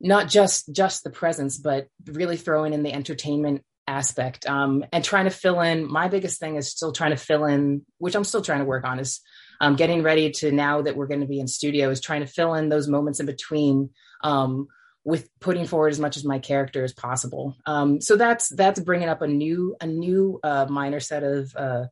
[0.00, 5.24] not just just the presence, but really throwing in the entertainment aspect um, and trying
[5.24, 5.90] to fill in.
[5.90, 8.84] My biggest thing is still trying to fill in, which I'm still trying to work
[8.84, 9.20] on, is
[9.62, 12.26] um, getting ready to now that we're going to be in studio is trying to
[12.26, 13.90] fill in those moments in between
[14.24, 14.66] um,
[15.04, 17.56] with putting forward as much as my character as possible.
[17.64, 21.84] Um, so that's that's bringing up a new a new uh, minor set of uh,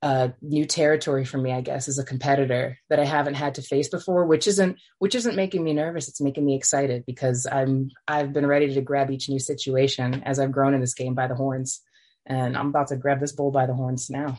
[0.00, 3.62] uh, new territory for me, I guess, as a competitor that I haven't had to
[3.62, 6.08] face before, which isn't which isn't making me nervous.
[6.08, 10.38] It's making me excited because I'm I've been ready to grab each new situation as
[10.38, 11.82] I've grown in this game by the horns,
[12.24, 14.38] and I'm about to grab this bull by the horns now.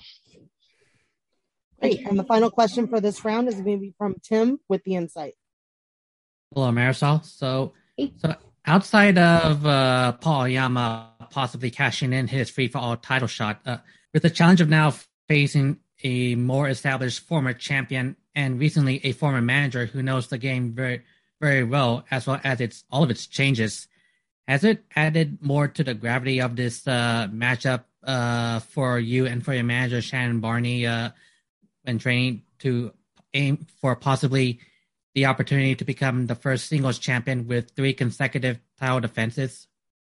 [1.81, 2.05] Great.
[2.05, 4.95] And the final question for this round is going to be from Tim with the
[4.95, 5.33] insight.
[6.53, 7.25] Hello, Marisol.
[7.25, 7.73] So,
[8.17, 13.61] so outside of uh, Paul Oyama possibly cashing in his free for all title shot,
[13.65, 13.77] uh,
[14.13, 14.93] with the challenge of now
[15.27, 20.73] facing a more established former champion and recently a former manager who knows the game
[20.73, 21.01] very,
[21.39, 23.87] very well, as well as its all of its changes,
[24.47, 29.43] has it added more to the gravity of this uh, matchup uh, for you and
[29.43, 30.85] for your manager Shannon Barney?
[30.85, 31.11] Uh,
[31.85, 32.93] and training to
[33.33, 34.59] aim for possibly
[35.13, 39.67] the opportunity to become the first singles champion with three consecutive title defenses,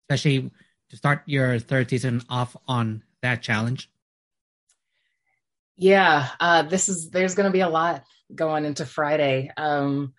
[0.04, 0.52] especially
[0.90, 3.90] to start your third season off on that challenge?
[5.76, 8.04] Yeah, uh, this is there's going to be a lot
[8.34, 9.52] going into Friday.
[9.56, 10.14] Um,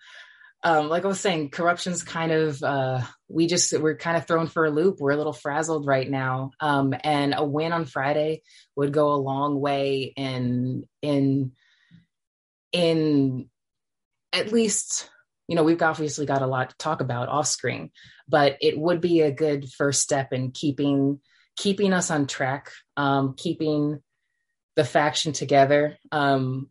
[0.63, 4.47] um, like I was saying, corruption's kind of uh, we just we're kind of thrown
[4.47, 4.97] for a loop.
[4.99, 8.41] We're a little frazzled right now, um, and a win on Friday
[8.75, 11.53] would go a long way in in
[12.73, 13.49] in
[14.33, 15.09] at least
[15.47, 17.91] you know we've obviously got a lot to talk about off screen,
[18.27, 21.21] but it would be a good first step in keeping
[21.55, 24.01] keeping us on track, um, keeping
[24.75, 25.97] the faction together.
[26.11, 26.69] Um,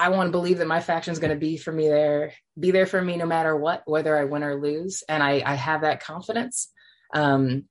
[0.00, 2.70] I want to believe that my faction is going to be for me there, be
[2.70, 5.02] there for me no matter what, whether I win or lose.
[5.08, 6.68] And I, I have that confidence.
[7.12, 7.64] Um,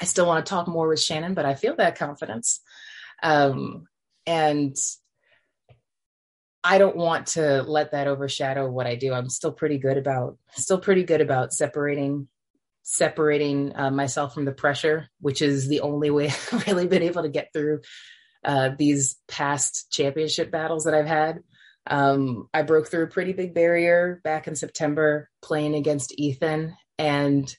[0.00, 2.60] I still want to talk more with Shannon, but I feel that confidence.
[3.22, 3.86] Um,
[4.26, 4.74] and
[6.64, 9.12] I don't want to let that overshadow what I do.
[9.12, 12.28] I'm still pretty good about, still pretty good about separating,
[12.82, 17.22] separating uh, myself from the pressure, which is the only way I've really been able
[17.22, 17.80] to get through
[18.44, 21.40] uh, these past championship battles that I've had.
[21.88, 27.54] Um, I broke through a pretty big barrier back in September playing against Ethan, and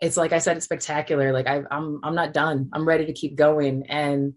[0.00, 1.32] it's like I said, it's spectacular.
[1.32, 2.70] Like I, I'm, I'm not done.
[2.72, 4.34] I'm ready to keep going, and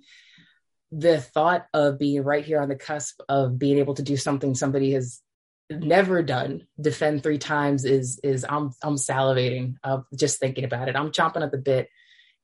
[0.91, 4.55] the thought of being right here on the cusp of being able to do something
[4.55, 5.21] somebody has
[5.69, 10.95] never done defend three times is is i'm i'm salivating uh, just thinking about it
[10.95, 11.89] i'm chomping at the bit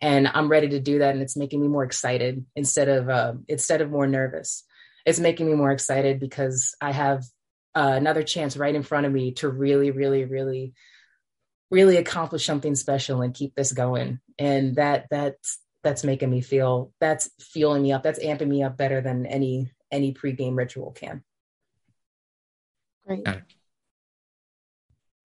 [0.02, 3.34] and i'm ready to do that and it's making me more excited instead of uh,
[3.48, 4.64] instead of more nervous
[5.06, 7.24] it's making me more excited because I have
[7.76, 10.74] uh, another chance right in front of me to really, really, really,
[11.70, 14.20] really accomplish something special and keep this going.
[14.38, 18.04] And that that's that's making me feel that's fueling me up.
[18.04, 21.24] That's amping me up better than any any pregame ritual can.
[23.06, 23.28] Great.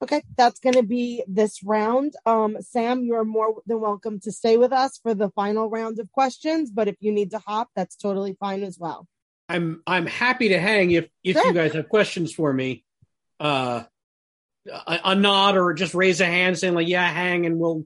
[0.03, 2.15] Okay, that's going to be this round.
[2.27, 6.13] Um, Sam, you're more than welcome to stay with us for the final round of
[6.13, 9.09] questions, but if you need to hop, that's totally fine as well.
[9.49, 11.47] I'm I'm happy to hang if if sure.
[11.47, 12.85] you guys have questions for me.
[13.39, 13.85] Uh,
[14.69, 17.85] a, a, nod or just raise a hand saying like yeah hang and we'll.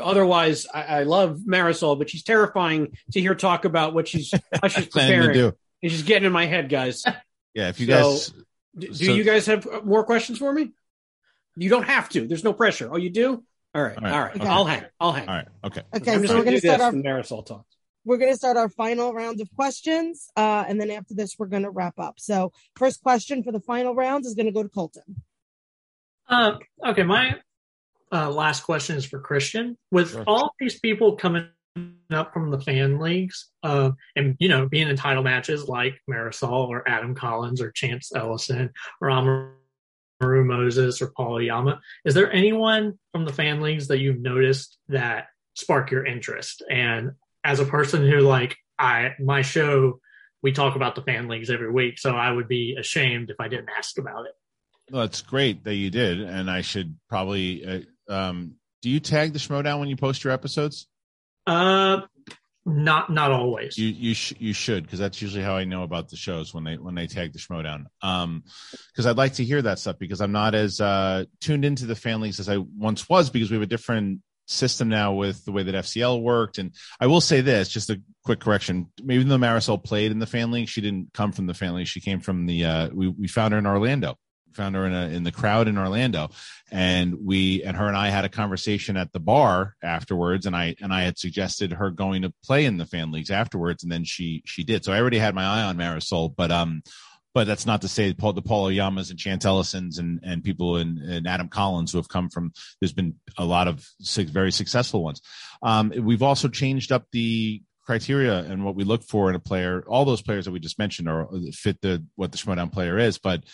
[0.00, 4.32] Otherwise, I, I love Marisol, but she's terrifying to hear talk about what she's
[4.62, 5.32] how she's preparing.
[5.32, 5.52] do.
[5.82, 7.04] And she's getting in my head, guys.
[7.52, 8.32] Yeah, if you so, guys
[8.78, 10.70] do, so, you guys have more questions for me?
[11.56, 12.28] You don't have to.
[12.28, 12.88] There's no pressure.
[12.92, 13.42] Oh, you do?
[13.74, 13.96] All right.
[13.96, 14.12] All right.
[14.12, 14.36] All right.
[14.36, 14.46] Okay.
[14.46, 14.84] I'll hang.
[15.00, 15.28] I'll hang.
[15.28, 15.48] All right.
[15.64, 15.82] Okay.
[15.96, 16.26] Okay.
[16.26, 17.75] so we're going to start our Marisol talks
[18.06, 20.30] we're going to start our final round of questions.
[20.36, 22.14] Uh, and then after this, we're going to wrap up.
[22.18, 25.22] So, first question for the final round is going to go to Colton.
[26.28, 26.52] Uh,
[26.86, 27.02] okay.
[27.02, 27.36] My
[28.12, 29.76] uh, last question is for Christian.
[29.90, 30.24] With sure.
[30.26, 31.48] all these people coming
[32.10, 36.68] up from the fan leagues uh, and, you know, being in title matches like Marisol
[36.68, 41.80] or Adam Collins or Chance Ellison or Amaru Moses or Paul Oyama.
[42.04, 46.62] is there anyone from the fan leagues that you've noticed that spark your interest?
[46.70, 47.12] And
[47.46, 50.00] as a person who like I my show
[50.42, 53.48] we talk about the fan leagues every week, so I would be ashamed if I
[53.48, 54.32] didn't ask about it.
[54.92, 57.84] Well, it's great that you did, and I should probably.
[58.08, 60.86] Uh, um, do you tag the Schmoedown when you post your episodes?
[61.46, 62.02] Uh,
[62.64, 63.78] not not always.
[63.78, 66.64] You you sh- you should because that's usually how I know about the shows when
[66.64, 67.86] they when they tag the Schmoedown.
[68.02, 68.44] Um,
[68.92, 71.96] because I'd like to hear that stuff because I'm not as uh tuned into the
[71.96, 75.52] fan leagues as I once was because we have a different system now with the
[75.52, 76.58] way that FCL worked.
[76.58, 78.90] And I will say this, just a quick correction.
[79.08, 81.86] Even though Marisol played in the fan league, she didn't come from the fan league.
[81.86, 84.16] She came from the, uh, we, we found her in Orlando,
[84.54, 86.30] found her in a, in the crowd in Orlando.
[86.70, 90.46] And we, and her and I had a conversation at the bar afterwards.
[90.46, 93.82] And I, and I had suggested her going to play in the fan leagues afterwards.
[93.82, 94.84] And then she, she did.
[94.84, 96.82] So I already had my eye on Marisol, but, um,
[97.36, 100.78] but that's not to say Paul, the Paul Oyamas and Chance Ellisons and, and people
[100.78, 105.04] in, and Adam Collins who have come from, there's been a lot of very successful
[105.04, 105.20] ones.
[105.62, 109.84] Um, we've also changed up the criteria and what we look for in a player.
[109.86, 113.18] All those players that we just mentioned are fit the, what the Schmoedown player is,
[113.18, 113.44] but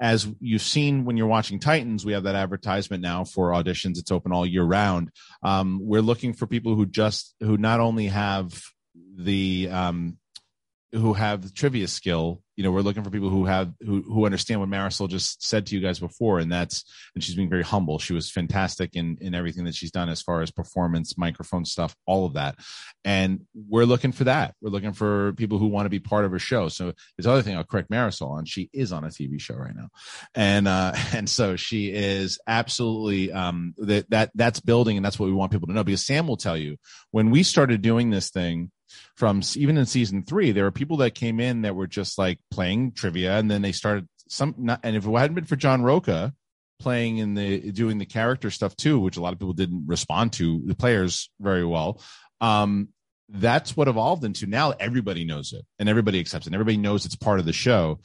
[0.00, 3.98] as you've seen when you're watching Titans, we have that advertisement now for auditions.
[3.98, 5.10] It's open all year round.
[5.42, 8.62] Um, we're looking for people who just, who not only have
[9.14, 10.16] the, um,
[10.92, 12.40] who have trivia skill.
[12.56, 15.66] You know, we're looking for people who have who who understand what Marisol just said
[15.66, 16.84] to you guys before, and that's
[17.14, 17.98] and she's being very humble.
[17.98, 21.94] She was fantastic in in everything that she's done as far as performance, microphone stuff,
[22.06, 22.56] all of that.
[23.04, 24.54] And we're looking for that.
[24.60, 26.68] We're looking for people who want to be part of her show.
[26.68, 28.46] So this other thing I'll correct Marisol on.
[28.46, 29.88] She is on a TV show right now,
[30.34, 35.26] and uh, and so she is absolutely um, that that that's building, and that's what
[35.26, 35.84] we want people to know.
[35.84, 36.76] Because Sam will tell you
[37.10, 38.70] when we started doing this thing
[39.16, 42.38] from even in season three, there were people that came in that were just like
[42.50, 44.54] playing trivia, and then they started some.
[44.58, 46.32] Not, and if it hadn't been for John Rocha
[46.78, 50.32] playing in the doing the character stuff too, which a lot of people didn't respond
[50.34, 52.00] to the players very well.
[52.40, 52.88] Um,
[53.28, 57.04] that's what evolved into now everybody knows it and everybody accepts it and everybody knows
[57.04, 57.98] it's part of the show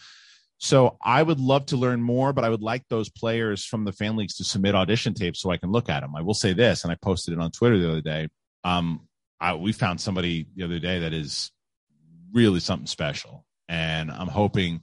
[0.64, 3.92] So I would love to learn more, but I would like those players from the
[3.92, 6.16] fan leagues to submit audition tapes so I can look at them.
[6.16, 8.30] I will say this, and I posted it on Twitter the other day.
[8.64, 9.08] Um,
[9.42, 11.52] I, we found somebody the other day that is
[12.32, 14.82] really something special, and I'm hoping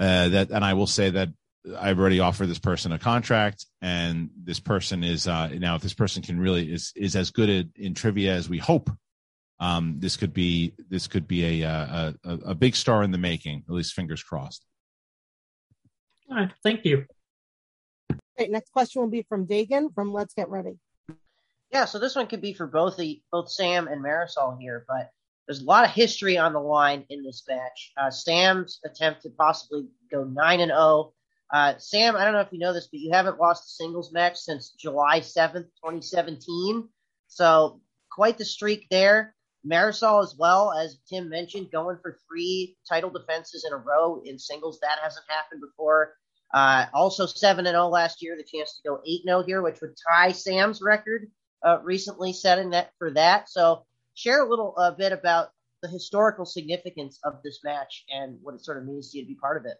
[0.00, 0.50] uh, that.
[0.50, 1.30] And I will say that
[1.76, 5.94] I've already offered this person a contract, and this person is uh, now if this
[5.94, 8.88] person can really is is as good at, in trivia as we hope.
[9.58, 13.18] Um, this could be this could be a, a a a big star in the
[13.18, 13.64] making.
[13.68, 14.64] At least fingers crossed.
[16.30, 17.06] All right, thank you.
[18.36, 18.50] Great.
[18.50, 20.78] Next question will be from Dagan from Let's Get Ready.
[21.76, 25.10] Yeah, so this one could be for both the both Sam and Marisol here, but
[25.46, 27.92] there's a lot of history on the line in this match.
[27.98, 31.12] Uh, Sam's attempt to possibly go nine and zero.
[31.52, 34.10] Uh, Sam, I don't know if you know this, but you haven't lost a singles
[34.10, 36.88] match since July seventh, 2017.
[37.28, 39.34] So quite the streak there.
[39.70, 44.38] Marisol as well, as Tim mentioned, going for three title defenses in a row in
[44.38, 44.80] singles.
[44.80, 46.14] That hasn't happened before.
[46.54, 48.34] Uh, also seven and zero last year.
[48.34, 51.30] The chance to go eight zero here, which would tie Sam's record
[51.64, 53.48] uh, recently setting that for that.
[53.48, 53.84] So
[54.14, 55.50] share a little uh, bit about
[55.82, 59.28] the historical significance of this match and what it sort of means to you to
[59.28, 59.76] be part of it.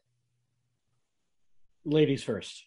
[1.85, 2.65] Ladies first.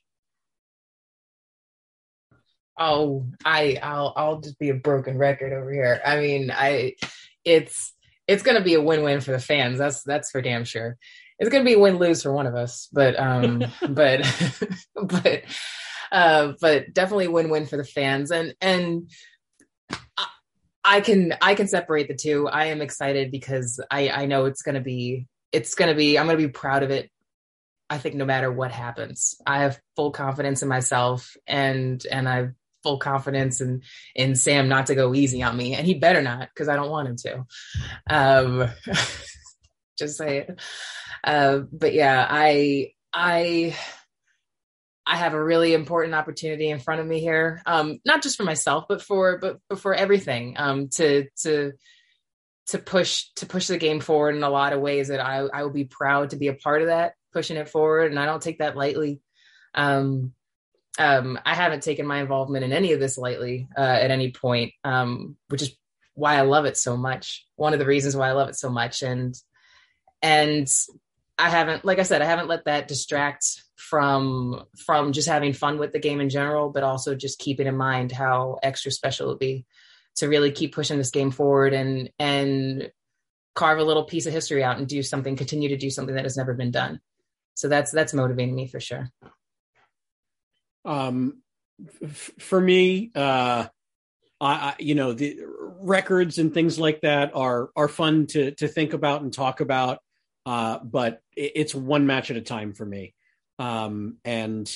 [2.77, 5.99] Oh, I I'll I'll just be a broken record over here.
[6.05, 6.95] I mean, I
[7.43, 7.93] it's
[8.25, 9.77] it's going to be a win-win for the fans.
[9.77, 10.97] That's that's for damn sure.
[11.39, 14.21] It's going to be a win-lose for one of us, but um but
[14.95, 15.43] but
[16.11, 19.09] uh but definitely win-win for the fans and and
[20.17, 20.27] I,
[20.83, 22.47] I can I can separate the two.
[22.47, 26.37] I am excited because I I know it's to be it's to be I'm to
[26.37, 27.09] be proud of it
[27.89, 32.53] I think no matter what happens, I have full confidence in myself and and I've
[32.83, 33.81] full confidence in
[34.15, 36.91] in Sam not to go easy on me, and he better not because I don't
[36.91, 37.45] want him to.
[38.09, 38.69] Um,
[39.97, 40.59] just say it.
[41.23, 43.75] Uh, but yeah, I I
[45.09, 48.43] I have a really important opportunity in front of me here, um, not just for
[48.43, 50.53] myself, but for but, but for everything.
[50.55, 51.71] Um, to to
[52.67, 55.63] to push to push the game forward in a lot of ways that I I
[55.63, 58.41] will be proud to be a part of that, pushing it forward, and I don't
[58.41, 59.19] take that lightly.
[59.73, 60.33] Um,
[60.99, 64.73] um, I haven't taken my involvement in any of this lightly uh, at any point,
[64.83, 65.75] um, which is
[66.13, 67.47] why I love it so much.
[67.55, 69.33] One of the reasons why I love it so much, and
[70.21, 70.71] and
[71.39, 75.79] I haven't, like I said, I haven't let that distract from from just having fun
[75.79, 79.37] with the game in general, but also just keeping in mind how extra special it'll
[79.37, 79.65] be
[80.17, 82.91] to really keep pushing this game forward and and
[83.55, 86.25] carve a little piece of history out and do something, continue to do something that
[86.25, 86.99] has never been done.
[87.55, 89.09] So that's that's motivating me for sure.
[90.85, 91.41] Um,
[92.03, 93.67] f- for me, uh,
[94.39, 95.39] I, you know, the
[95.81, 99.99] records and things like that are are fun to to think about and talk about.
[100.45, 103.13] Uh, but it's one match at a time for me.
[103.59, 104.73] Um, and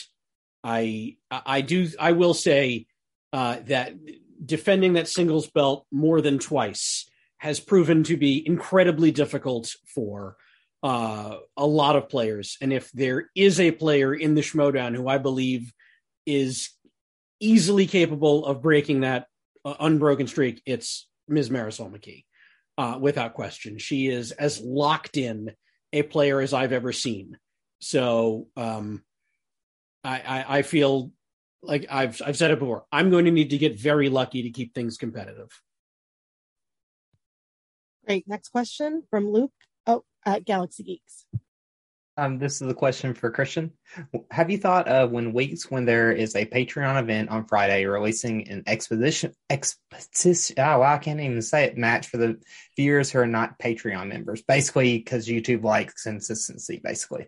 [0.63, 2.85] I I do I will say
[3.31, 3.93] uh, that
[4.45, 10.37] defending that singles belt more than twice has proven to be incredibly difficult for
[10.81, 12.57] uh, a lot of players.
[12.61, 15.73] And if there is a player in the Schmoedown who I believe
[16.25, 16.69] is
[17.39, 19.27] easily capable of breaking that
[19.65, 21.49] uh, unbroken streak, it's Ms.
[21.49, 22.25] Marisol McKee,
[22.77, 23.77] uh, without question.
[23.77, 25.51] She is as locked in
[25.91, 27.37] a player as I've ever seen.
[27.83, 29.03] So um,
[30.05, 31.11] I, I, I feel
[31.61, 32.85] like I've I've said it before.
[32.93, 35.49] I'm going to need to get very lucky to keep things competitive.
[38.05, 38.25] Great.
[38.25, 39.51] Next question from Luke.
[39.85, 41.25] Oh, at Galaxy Geeks.
[42.15, 43.71] Um, this is a question for Christian.
[44.31, 48.47] Have you thought of when weeks when there is a Patreon event on Friday releasing
[48.49, 50.55] an exposition expedition?
[50.59, 51.77] Oh, well, I can't even say it.
[51.77, 52.39] Match for the
[52.77, 56.79] viewers who are not Patreon members, basically because YouTube likes consistency.
[56.83, 57.25] Basically,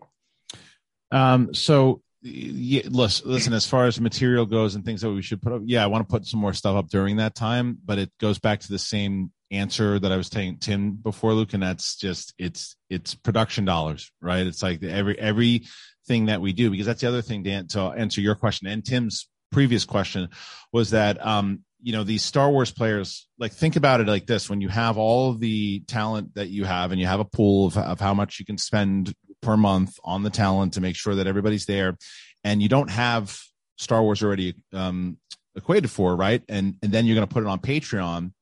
[1.15, 5.41] Um, so yeah, listen, listen, as far as material goes and things that we should
[5.41, 7.99] put up, yeah, I want to put some more stuff up during that time, but
[7.99, 11.63] it goes back to the same answer that I was telling Tim before, Luke, and
[11.63, 14.45] that's just it's it's production dollars, right?
[14.45, 17.67] It's like every everything that we do because that's the other thing, Dan.
[17.67, 20.27] To answer your question and Tim's previous question
[20.73, 24.49] was that um you know these Star Wars players like think about it like this:
[24.49, 27.77] when you have all the talent that you have, and you have a pool of,
[27.77, 29.13] of how much you can spend
[29.45, 31.97] per month on the talent to make sure that everybody's there,
[32.43, 33.39] and you don't have
[33.77, 35.17] Star Wars already um,
[35.55, 36.43] equated for, right?
[36.49, 38.33] And and then you're going to put it on Patreon.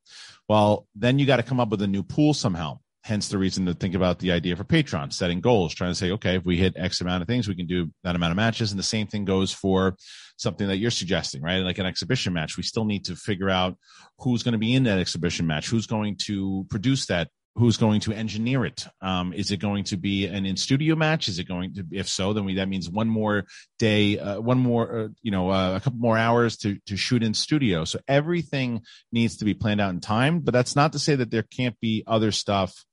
[0.48, 2.80] Well, then you got to come up with a new pool somehow.
[3.02, 6.10] Hence the reason to think about the idea for Patreon, setting goals, trying to say,
[6.12, 8.72] okay, if we hit X amount of things, we can do that amount of matches.
[8.72, 9.96] And the same thing goes for
[10.36, 11.58] something that you're suggesting, right?
[11.58, 12.56] Like an exhibition match.
[12.56, 13.76] We still need to figure out
[14.20, 18.00] who's going to be in that exhibition match, who's going to produce that who's going
[18.00, 18.84] to engineer it?
[19.00, 21.28] Um, is it going to be an in studio match?
[21.28, 23.44] Is it going to, if so, then we, that means one more
[23.78, 27.22] day, uh, one more, uh, you know, uh, a couple more hours to, to shoot
[27.22, 27.84] in studio.
[27.84, 28.82] So everything
[29.12, 31.78] needs to be planned out in time, but that's not to say that there can't
[31.80, 32.84] be other stuff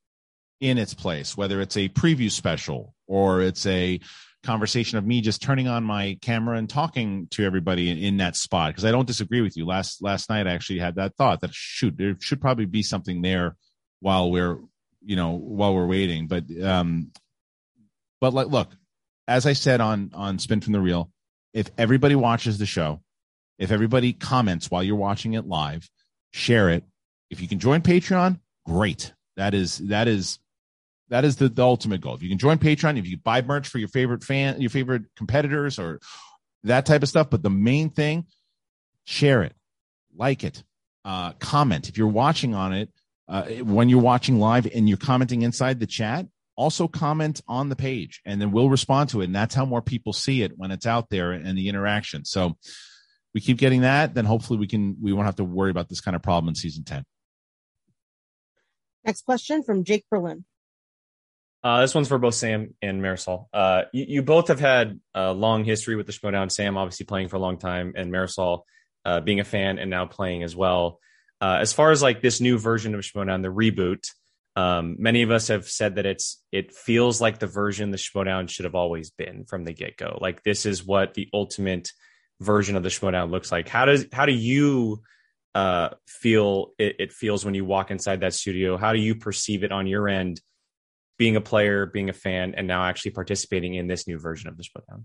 [0.60, 3.98] in its place, whether it's a preview special or it's a
[4.44, 8.36] conversation of me just turning on my camera and talking to everybody in, in that
[8.36, 8.74] spot.
[8.76, 9.66] Cause I don't disagree with you.
[9.66, 13.22] Last, last night I actually had that thought that shoot, there should probably be something
[13.22, 13.56] there
[14.02, 14.58] while we're
[15.00, 16.26] you know while we're waiting.
[16.26, 17.10] But um
[18.20, 18.70] but like look
[19.28, 21.10] as i said on on spin from the reel
[21.54, 23.00] if everybody watches the show
[23.58, 25.88] if everybody comments while you're watching it live
[26.32, 26.84] share it.
[27.30, 29.12] If you can join patreon great.
[29.36, 30.38] That is that is
[31.08, 32.14] that is the, the ultimate goal.
[32.14, 35.04] If you can join patreon if you buy merch for your favorite fan your favorite
[35.16, 36.00] competitors or
[36.64, 38.26] that type of stuff but the main thing
[39.04, 39.54] share it
[40.14, 40.62] like it
[41.04, 41.88] uh comment.
[41.88, 42.90] If you're watching on it
[43.32, 47.76] uh, when you're watching live and you're commenting inside the chat, also comment on the
[47.76, 49.24] page and then we'll respond to it.
[49.24, 52.26] And that's how more people see it when it's out there and the interaction.
[52.26, 52.58] So
[53.34, 56.02] we keep getting that, then hopefully we can, we won't have to worry about this
[56.02, 57.04] kind of problem in season 10.
[59.06, 60.44] Next question from Jake Berlin.
[61.64, 63.46] Uh, this one's for both Sam and Marisol.
[63.50, 66.50] Uh, you, you, both have had a long history with the Schmoedown.
[66.50, 68.62] Sam obviously playing for a long time, and Marisol
[69.04, 70.98] uh, being a fan and now playing as well.
[71.42, 74.08] Uh, as far as like this new version of Schmoedown, the reboot,
[74.54, 78.48] um, many of us have said that it's it feels like the version the Schmoedown
[78.48, 80.18] should have always been from the get go.
[80.20, 81.90] Like this is what the ultimate
[82.40, 83.68] version of the Schmoedown looks like.
[83.68, 85.02] How does how do you
[85.56, 88.76] uh, feel it, it feels when you walk inside that studio?
[88.76, 90.40] How do you perceive it on your end,
[91.18, 94.56] being a player, being a fan, and now actually participating in this new version of
[94.56, 95.04] the Schmoedown?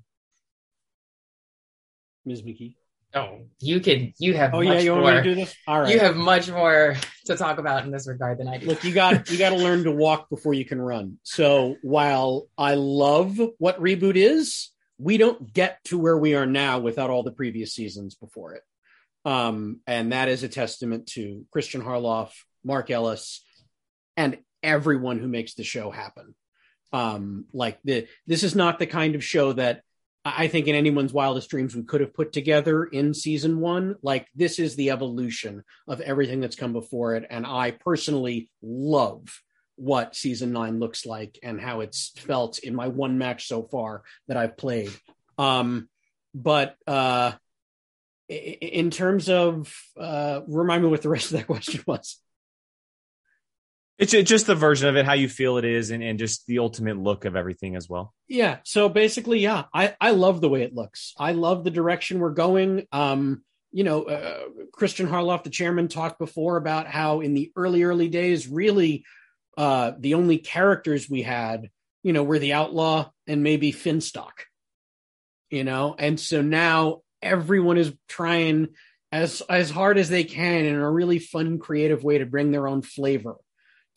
[2.25, 2.43] Ms.
[2.43, 2.75] McKee.
[3.13, 4.13] Oh, you can.
[4.19, 4.53] You have.
[4.53, 5.55] Oh much yeah, you more, want to do this?
[5.65, 5.93] All right.
[5.93, 6.95] You have much more
[7.25, 8.67] to talk about in this regard than I do.
[8.67, 11.17] Look, you got you got to learn to walk before you can run.
[11.23, 16.79] So while I love what reboot is, we don't get to where we are now
[16.79, 18.63] without all the previous seasons before it.
[19.25, 22.31] Um, and that is a testament to Christian Harloff,
[22.63, 23.43] Mark Ellis,
[24.15, 26.35] and everyone who makes the show happen.
[26.93, 29.81] Um, like the this is not the kind of show that
[30.35, 33.95] I think in anyone's wildest dreams we could have put together in season one.
[34.01, 37.25] Like this is the evolution of everything that's come before it.
[37.29, 39.41] And I personally love
[39.75, 44.03] what season nine looks like and how it's felt in my one match so far
[44.27, 44.91] that I've played.
[45.37, 45.87] Um,
[46.33, 47.33] but uh,
[48.27, 52.19] in terms of, uh, remind me what the rest of that question was.
[53.99, 56.59] It's just the version of it, how you feel it is, and, and just the
[56.59, 58.13] ultimate look of everything as well.
[58.27, 58.57] Yeah.
[58.63, 61.13] So basically, yeah, I, I love the way it looks.
[61.17, 62.85] I love the direction we're going.
[62.91, 67.83] Um, you know, uh, Christian Harloff, the chairman, talked before about how in the early,
[67.83, 69.03] early days, really,
[69.57, 71.71] uh, the only characters we had,
[72.03, 74.45] you know, were the outlaw and maybe Finstock,
[75.49, 78.69] you know, and so now everyone is trying
[79.11, 82.67] as as hard as they can in a really fun, creative way to bring their
[82.67, 83.37] own flavor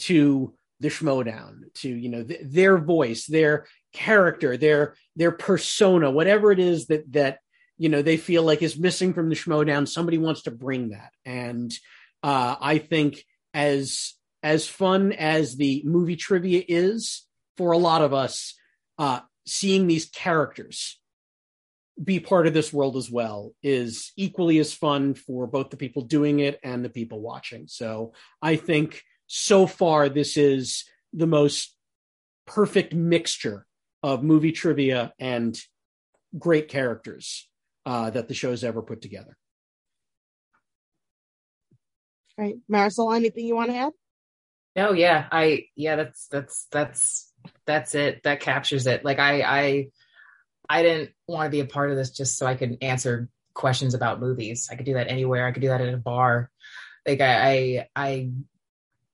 [0.01, 6.53] to the Schmoedown, to you know th- their voice, their character, their their persona, whatever
[6.53, 7.39] it is that that
[7.79, 9.87] you know they feel like is missing from the Schmoedown.
[9.87, 11.73] Somebody wants to bring that, and
[12.23, 13.25] uh, I think
[13.55, 17.27] as as fun as the movie trivia is
[17.57, 18.55] for a lot of us,
[18.99, 20.99] uh, seeing these characters
[22.03, 26.03] be part of this world as well is equally as fun for both the people
[26.03, 27.67] doing it and the people watching.
[27.69, 31.77] So I think so far this is the most
[32.49, 33.65] perfect mixture
[34.03, 35.57] of movie trivia and
[36.37, 37.49] great characters
[37.87, 39.37] uh, that the show's ever put together.
[42.37, 43.93] Right, Marisol, anything you want to add?
[44.75, 47.33] No, yeah, I yeah, that's that's that's
[47.67, 48.25] that's it.
[48.25, 49.05] That captures it.
[49.05, 49.87] Like I I
[50.69, 53.95] I didn't want to be a part of this just so I could answer questions
[53.95, 54.69] about movies.
[54.73, 55.47] I could do that anywhere.
[55.47, 56.51] I could do that at a bar.
[57.07, 58.31] Like I I, I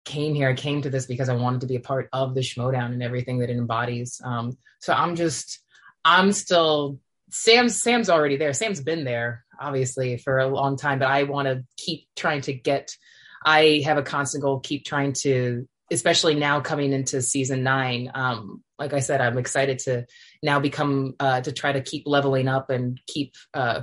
[0.07, 0.48] came here.
[0.48, 3.02] I came to this because I wanted to be a part of the Schmoedown and
[3.02, 4.20] everything that it embodies.
[4.24, 5.59] Um, so I'm just,
[6.04, 6.98] I'm still,
[7.30, 8.54] Sam's, Sam's already there.
[8.54, 12.54] Sam's been there, obviously, for a long time, but I want to keep trying to
[12.54, 12.96] get,
[13.44, 18.11] I have a constant goal, keep trying to, especially now coming into season nine.
[18.14, 20.07] Um, like I said, I'm excited to
[20.42, 23.82] now become, uh, to try to keep leveling up and keep, uh,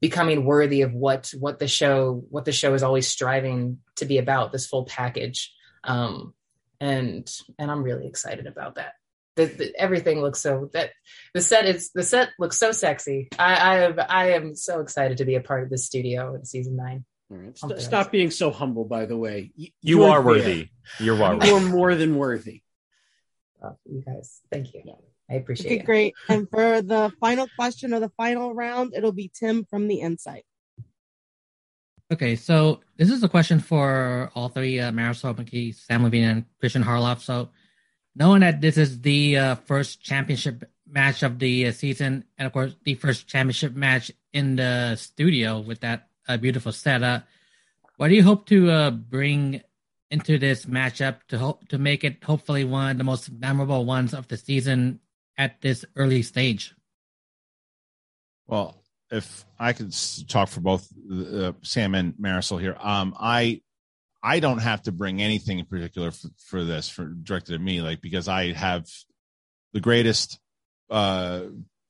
[0.00, 4.18] becoming worthy of what what the show what the show is always striving to be
[4.18, 5.52] about this full package
[5.84, 6.34] um,
[6.80, 8.94] and and I'm really excited about that.
[9.36, 10.90] The, the, everything looks so that
[11.32, 13.28] the set is the set looks so sexy.
[13.38, 16.44] I I, have, I am so excited to be a part of this studio in
[16.44, 17.04] season nine.
[17.30, 17.56] All right.
[17.56, 19.52] St- stop being so humble, by the way.
[19.56, 20.22] Y- You you're are there.
[20.26, 20.68] worthy.
[20.98, 21.46] You are worthy.
[21.48, 22.62] You are more than worthy.
[23.62, 24.82] Oh, you guys, thank you.
[25.30, 25.84] I appreciate Okay, it.
[25.86, 26.14] great.
[26.28, 30.44] And for the final question of the final round, it'll be Tim from the Insight.
[32.10, 36.44] Okay, so this is a question for all three: uh, Marisol McKee, Sam Levine, and
[36.58, 37.20] Christian Harloff.
[37.20, 37.50] So,
[38.14, 42.52] knowing that this is the uh, first championship match of the uh, season, and of
[42.54, 47.26] course the first championship match in the studio with that uh, beautiful setup,
[47.98, 49.60] what do you hope to uh, bring
[50.10, 54.14] into this matchup to hope to make it hopefully one of the most memorable ones
[54.14, 55.00] of the season
[55.36, 56.74] at this early stage?
[58.46, 59.94] Well, if I could
[60.28, 63.62] talk for both uh, Samm and Marisol here, um, I
[64.22, 67.82] I don't have to bring anything in particular for, for this for directed at me,
[67.82, 68.86] like because I have
[69.72, 70.38] the greatest
[70.90, 71.42] uh,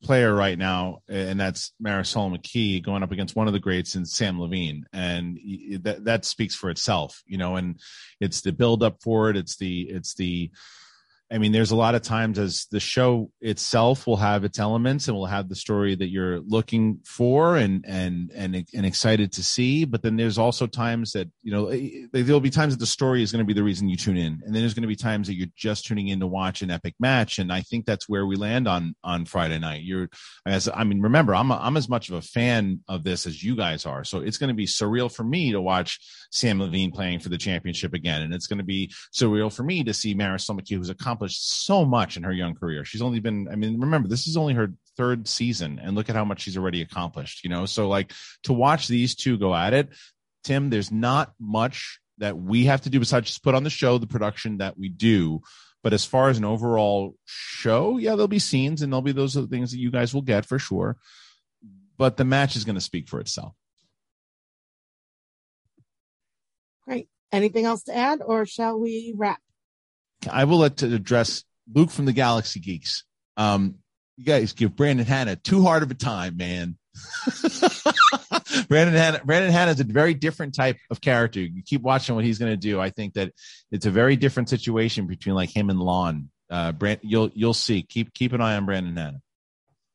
[0.03, 4.03] player right now, and that's Marisol McKee going up against one of the greats in
[4.03, 5.39] Samm Levine, and
[5.81, 7.55] that that speaks for itself, you know.
[7.55, 7.79] And
[8.19, 9.37] it's the build up for it.
[9.37, 10.51] It's the it's the
[11.31, 15.07] I mean, there's a lot of times as the show itself will have its elements
[15.07, 19.43] and will have the story that you're looking for and and and and excited to
[19.43, 19.85] see.
[19.85, 23.21] But then there's also times that you know eh, there'll be times that the story
[23.21, 24.95] is going to be the reason you tune in, and then there's going to be
[24.95, 27.37] times that you're just tuning in to watch an epic match.
[27.37, 29.83] And I think that's where we land on on Friday night.
[29.83, 30.09] You're
[30.47, 33.43] as I mean, remember, I'm a, I'm as much of a fan of this as
[33.43, 35.99] you guys are, so it's going to be surreal for me to watch
[36.33, 39.83] Samm Levine playing for the championship again, and it's going to be surreal for me
[39.83, 40.89] to see Marisol who's
[41.19, 42.85] accomplished so much in her young career.
[42.85, 46.15] She's only been, I mean, remember, this is only her third season, and look at
[46.15, 47.65] how much she's already accomplished, you know?
[47.65, 48.13] So, like,
[48.43, 49.89] to watch these two go at it,
[50.43, 53.97] Tim, there's not much that we have to do besides just put on the show,
[53.97, 55.41] the production that we do.
[55.83, 59.37] But as far as an overall show, yeah, there'll be scenes and there'll be those
[59.37, 60.97] other things that you guys will get for sure.
[61.97, 63.53] But the match is going to speak for itself.
[66.85, 67.07] Great.
[67.31, 69.39] Anything else to add, or shall we wrap?
[70.29, 71.43] I will let to address
[71.73, 73.03] Luke from the Galaxy Geeks.
[73.37, 73.75] Um,
[74.17, 76.77] you guys give Brandon Hanna too hard of a time, man.
[78.67, 81.39] Brandon Hanna, Brandon Hanna is a very different type of character.
[81.39, 82.81] You keep watching what he's going to do.
[82.81, 83.31] I think that
[83.71, 86.29] it's a very different situation between like him and Lon.
[86.49, 87.83] Uh, Brand, you'll you'll see.
[87.83, 89.21] Keep keep an eye on Brandon Hanna.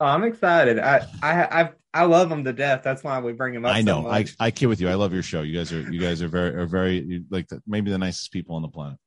[0.00, 0.78] Oh, I'm excited.
[0.78, 2.82] I I I I love him to death.
[2.82, 3.74] That's why we bring him up.
[3.74, 4.08] I so know.
[4.08, 4.36] I, much.
[4.40, 4.88] I kid with you.
[4.88, 5.42] I love your show.
[5.42, 8.56] You guys are you guys are very are very like the, maybe the nicest people
[8.56, 8.98] on the planet.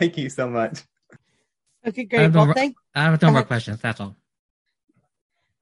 [0.00, 0.82] Thank you so much.
[1.86, 2.20] Okay, great.
[2.20, 3.46] I have, well, no, thank- I have no more uh-huh.
[3.46, 3.80] questions.
[3.80, 4.16] That's all.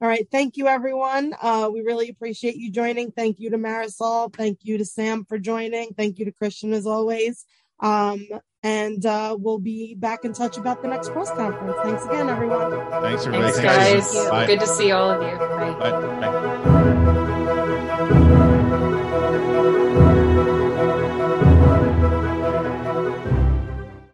[0.01, 0.25] All right.
[0.31, 1.35] Thank you, everyone.
[1.41, 3.11] Uh, we really appreciate you joining.
[3.11, 4.33] Thank you to Marisol.
[4.33, 5.93] Thank you to Samm for joining.
[5.93, 7.45] Thank you to Christian, as always.
[7.81, 8.25] Um,
[8.63, 11.75] and uh, we'll be back in touch about the next press conference.
[11.83, 12.71] Thanks again, everyone.
[13.01, 13.51] Thanks, everybody.
[13.51, 14.47] Thanks, guys.
[14.47, 15.37] Good to see all of you.
[15.37, 15.73] Bye.
[15.79, 15.91] Bye.
[20.39, 20.65] Bye.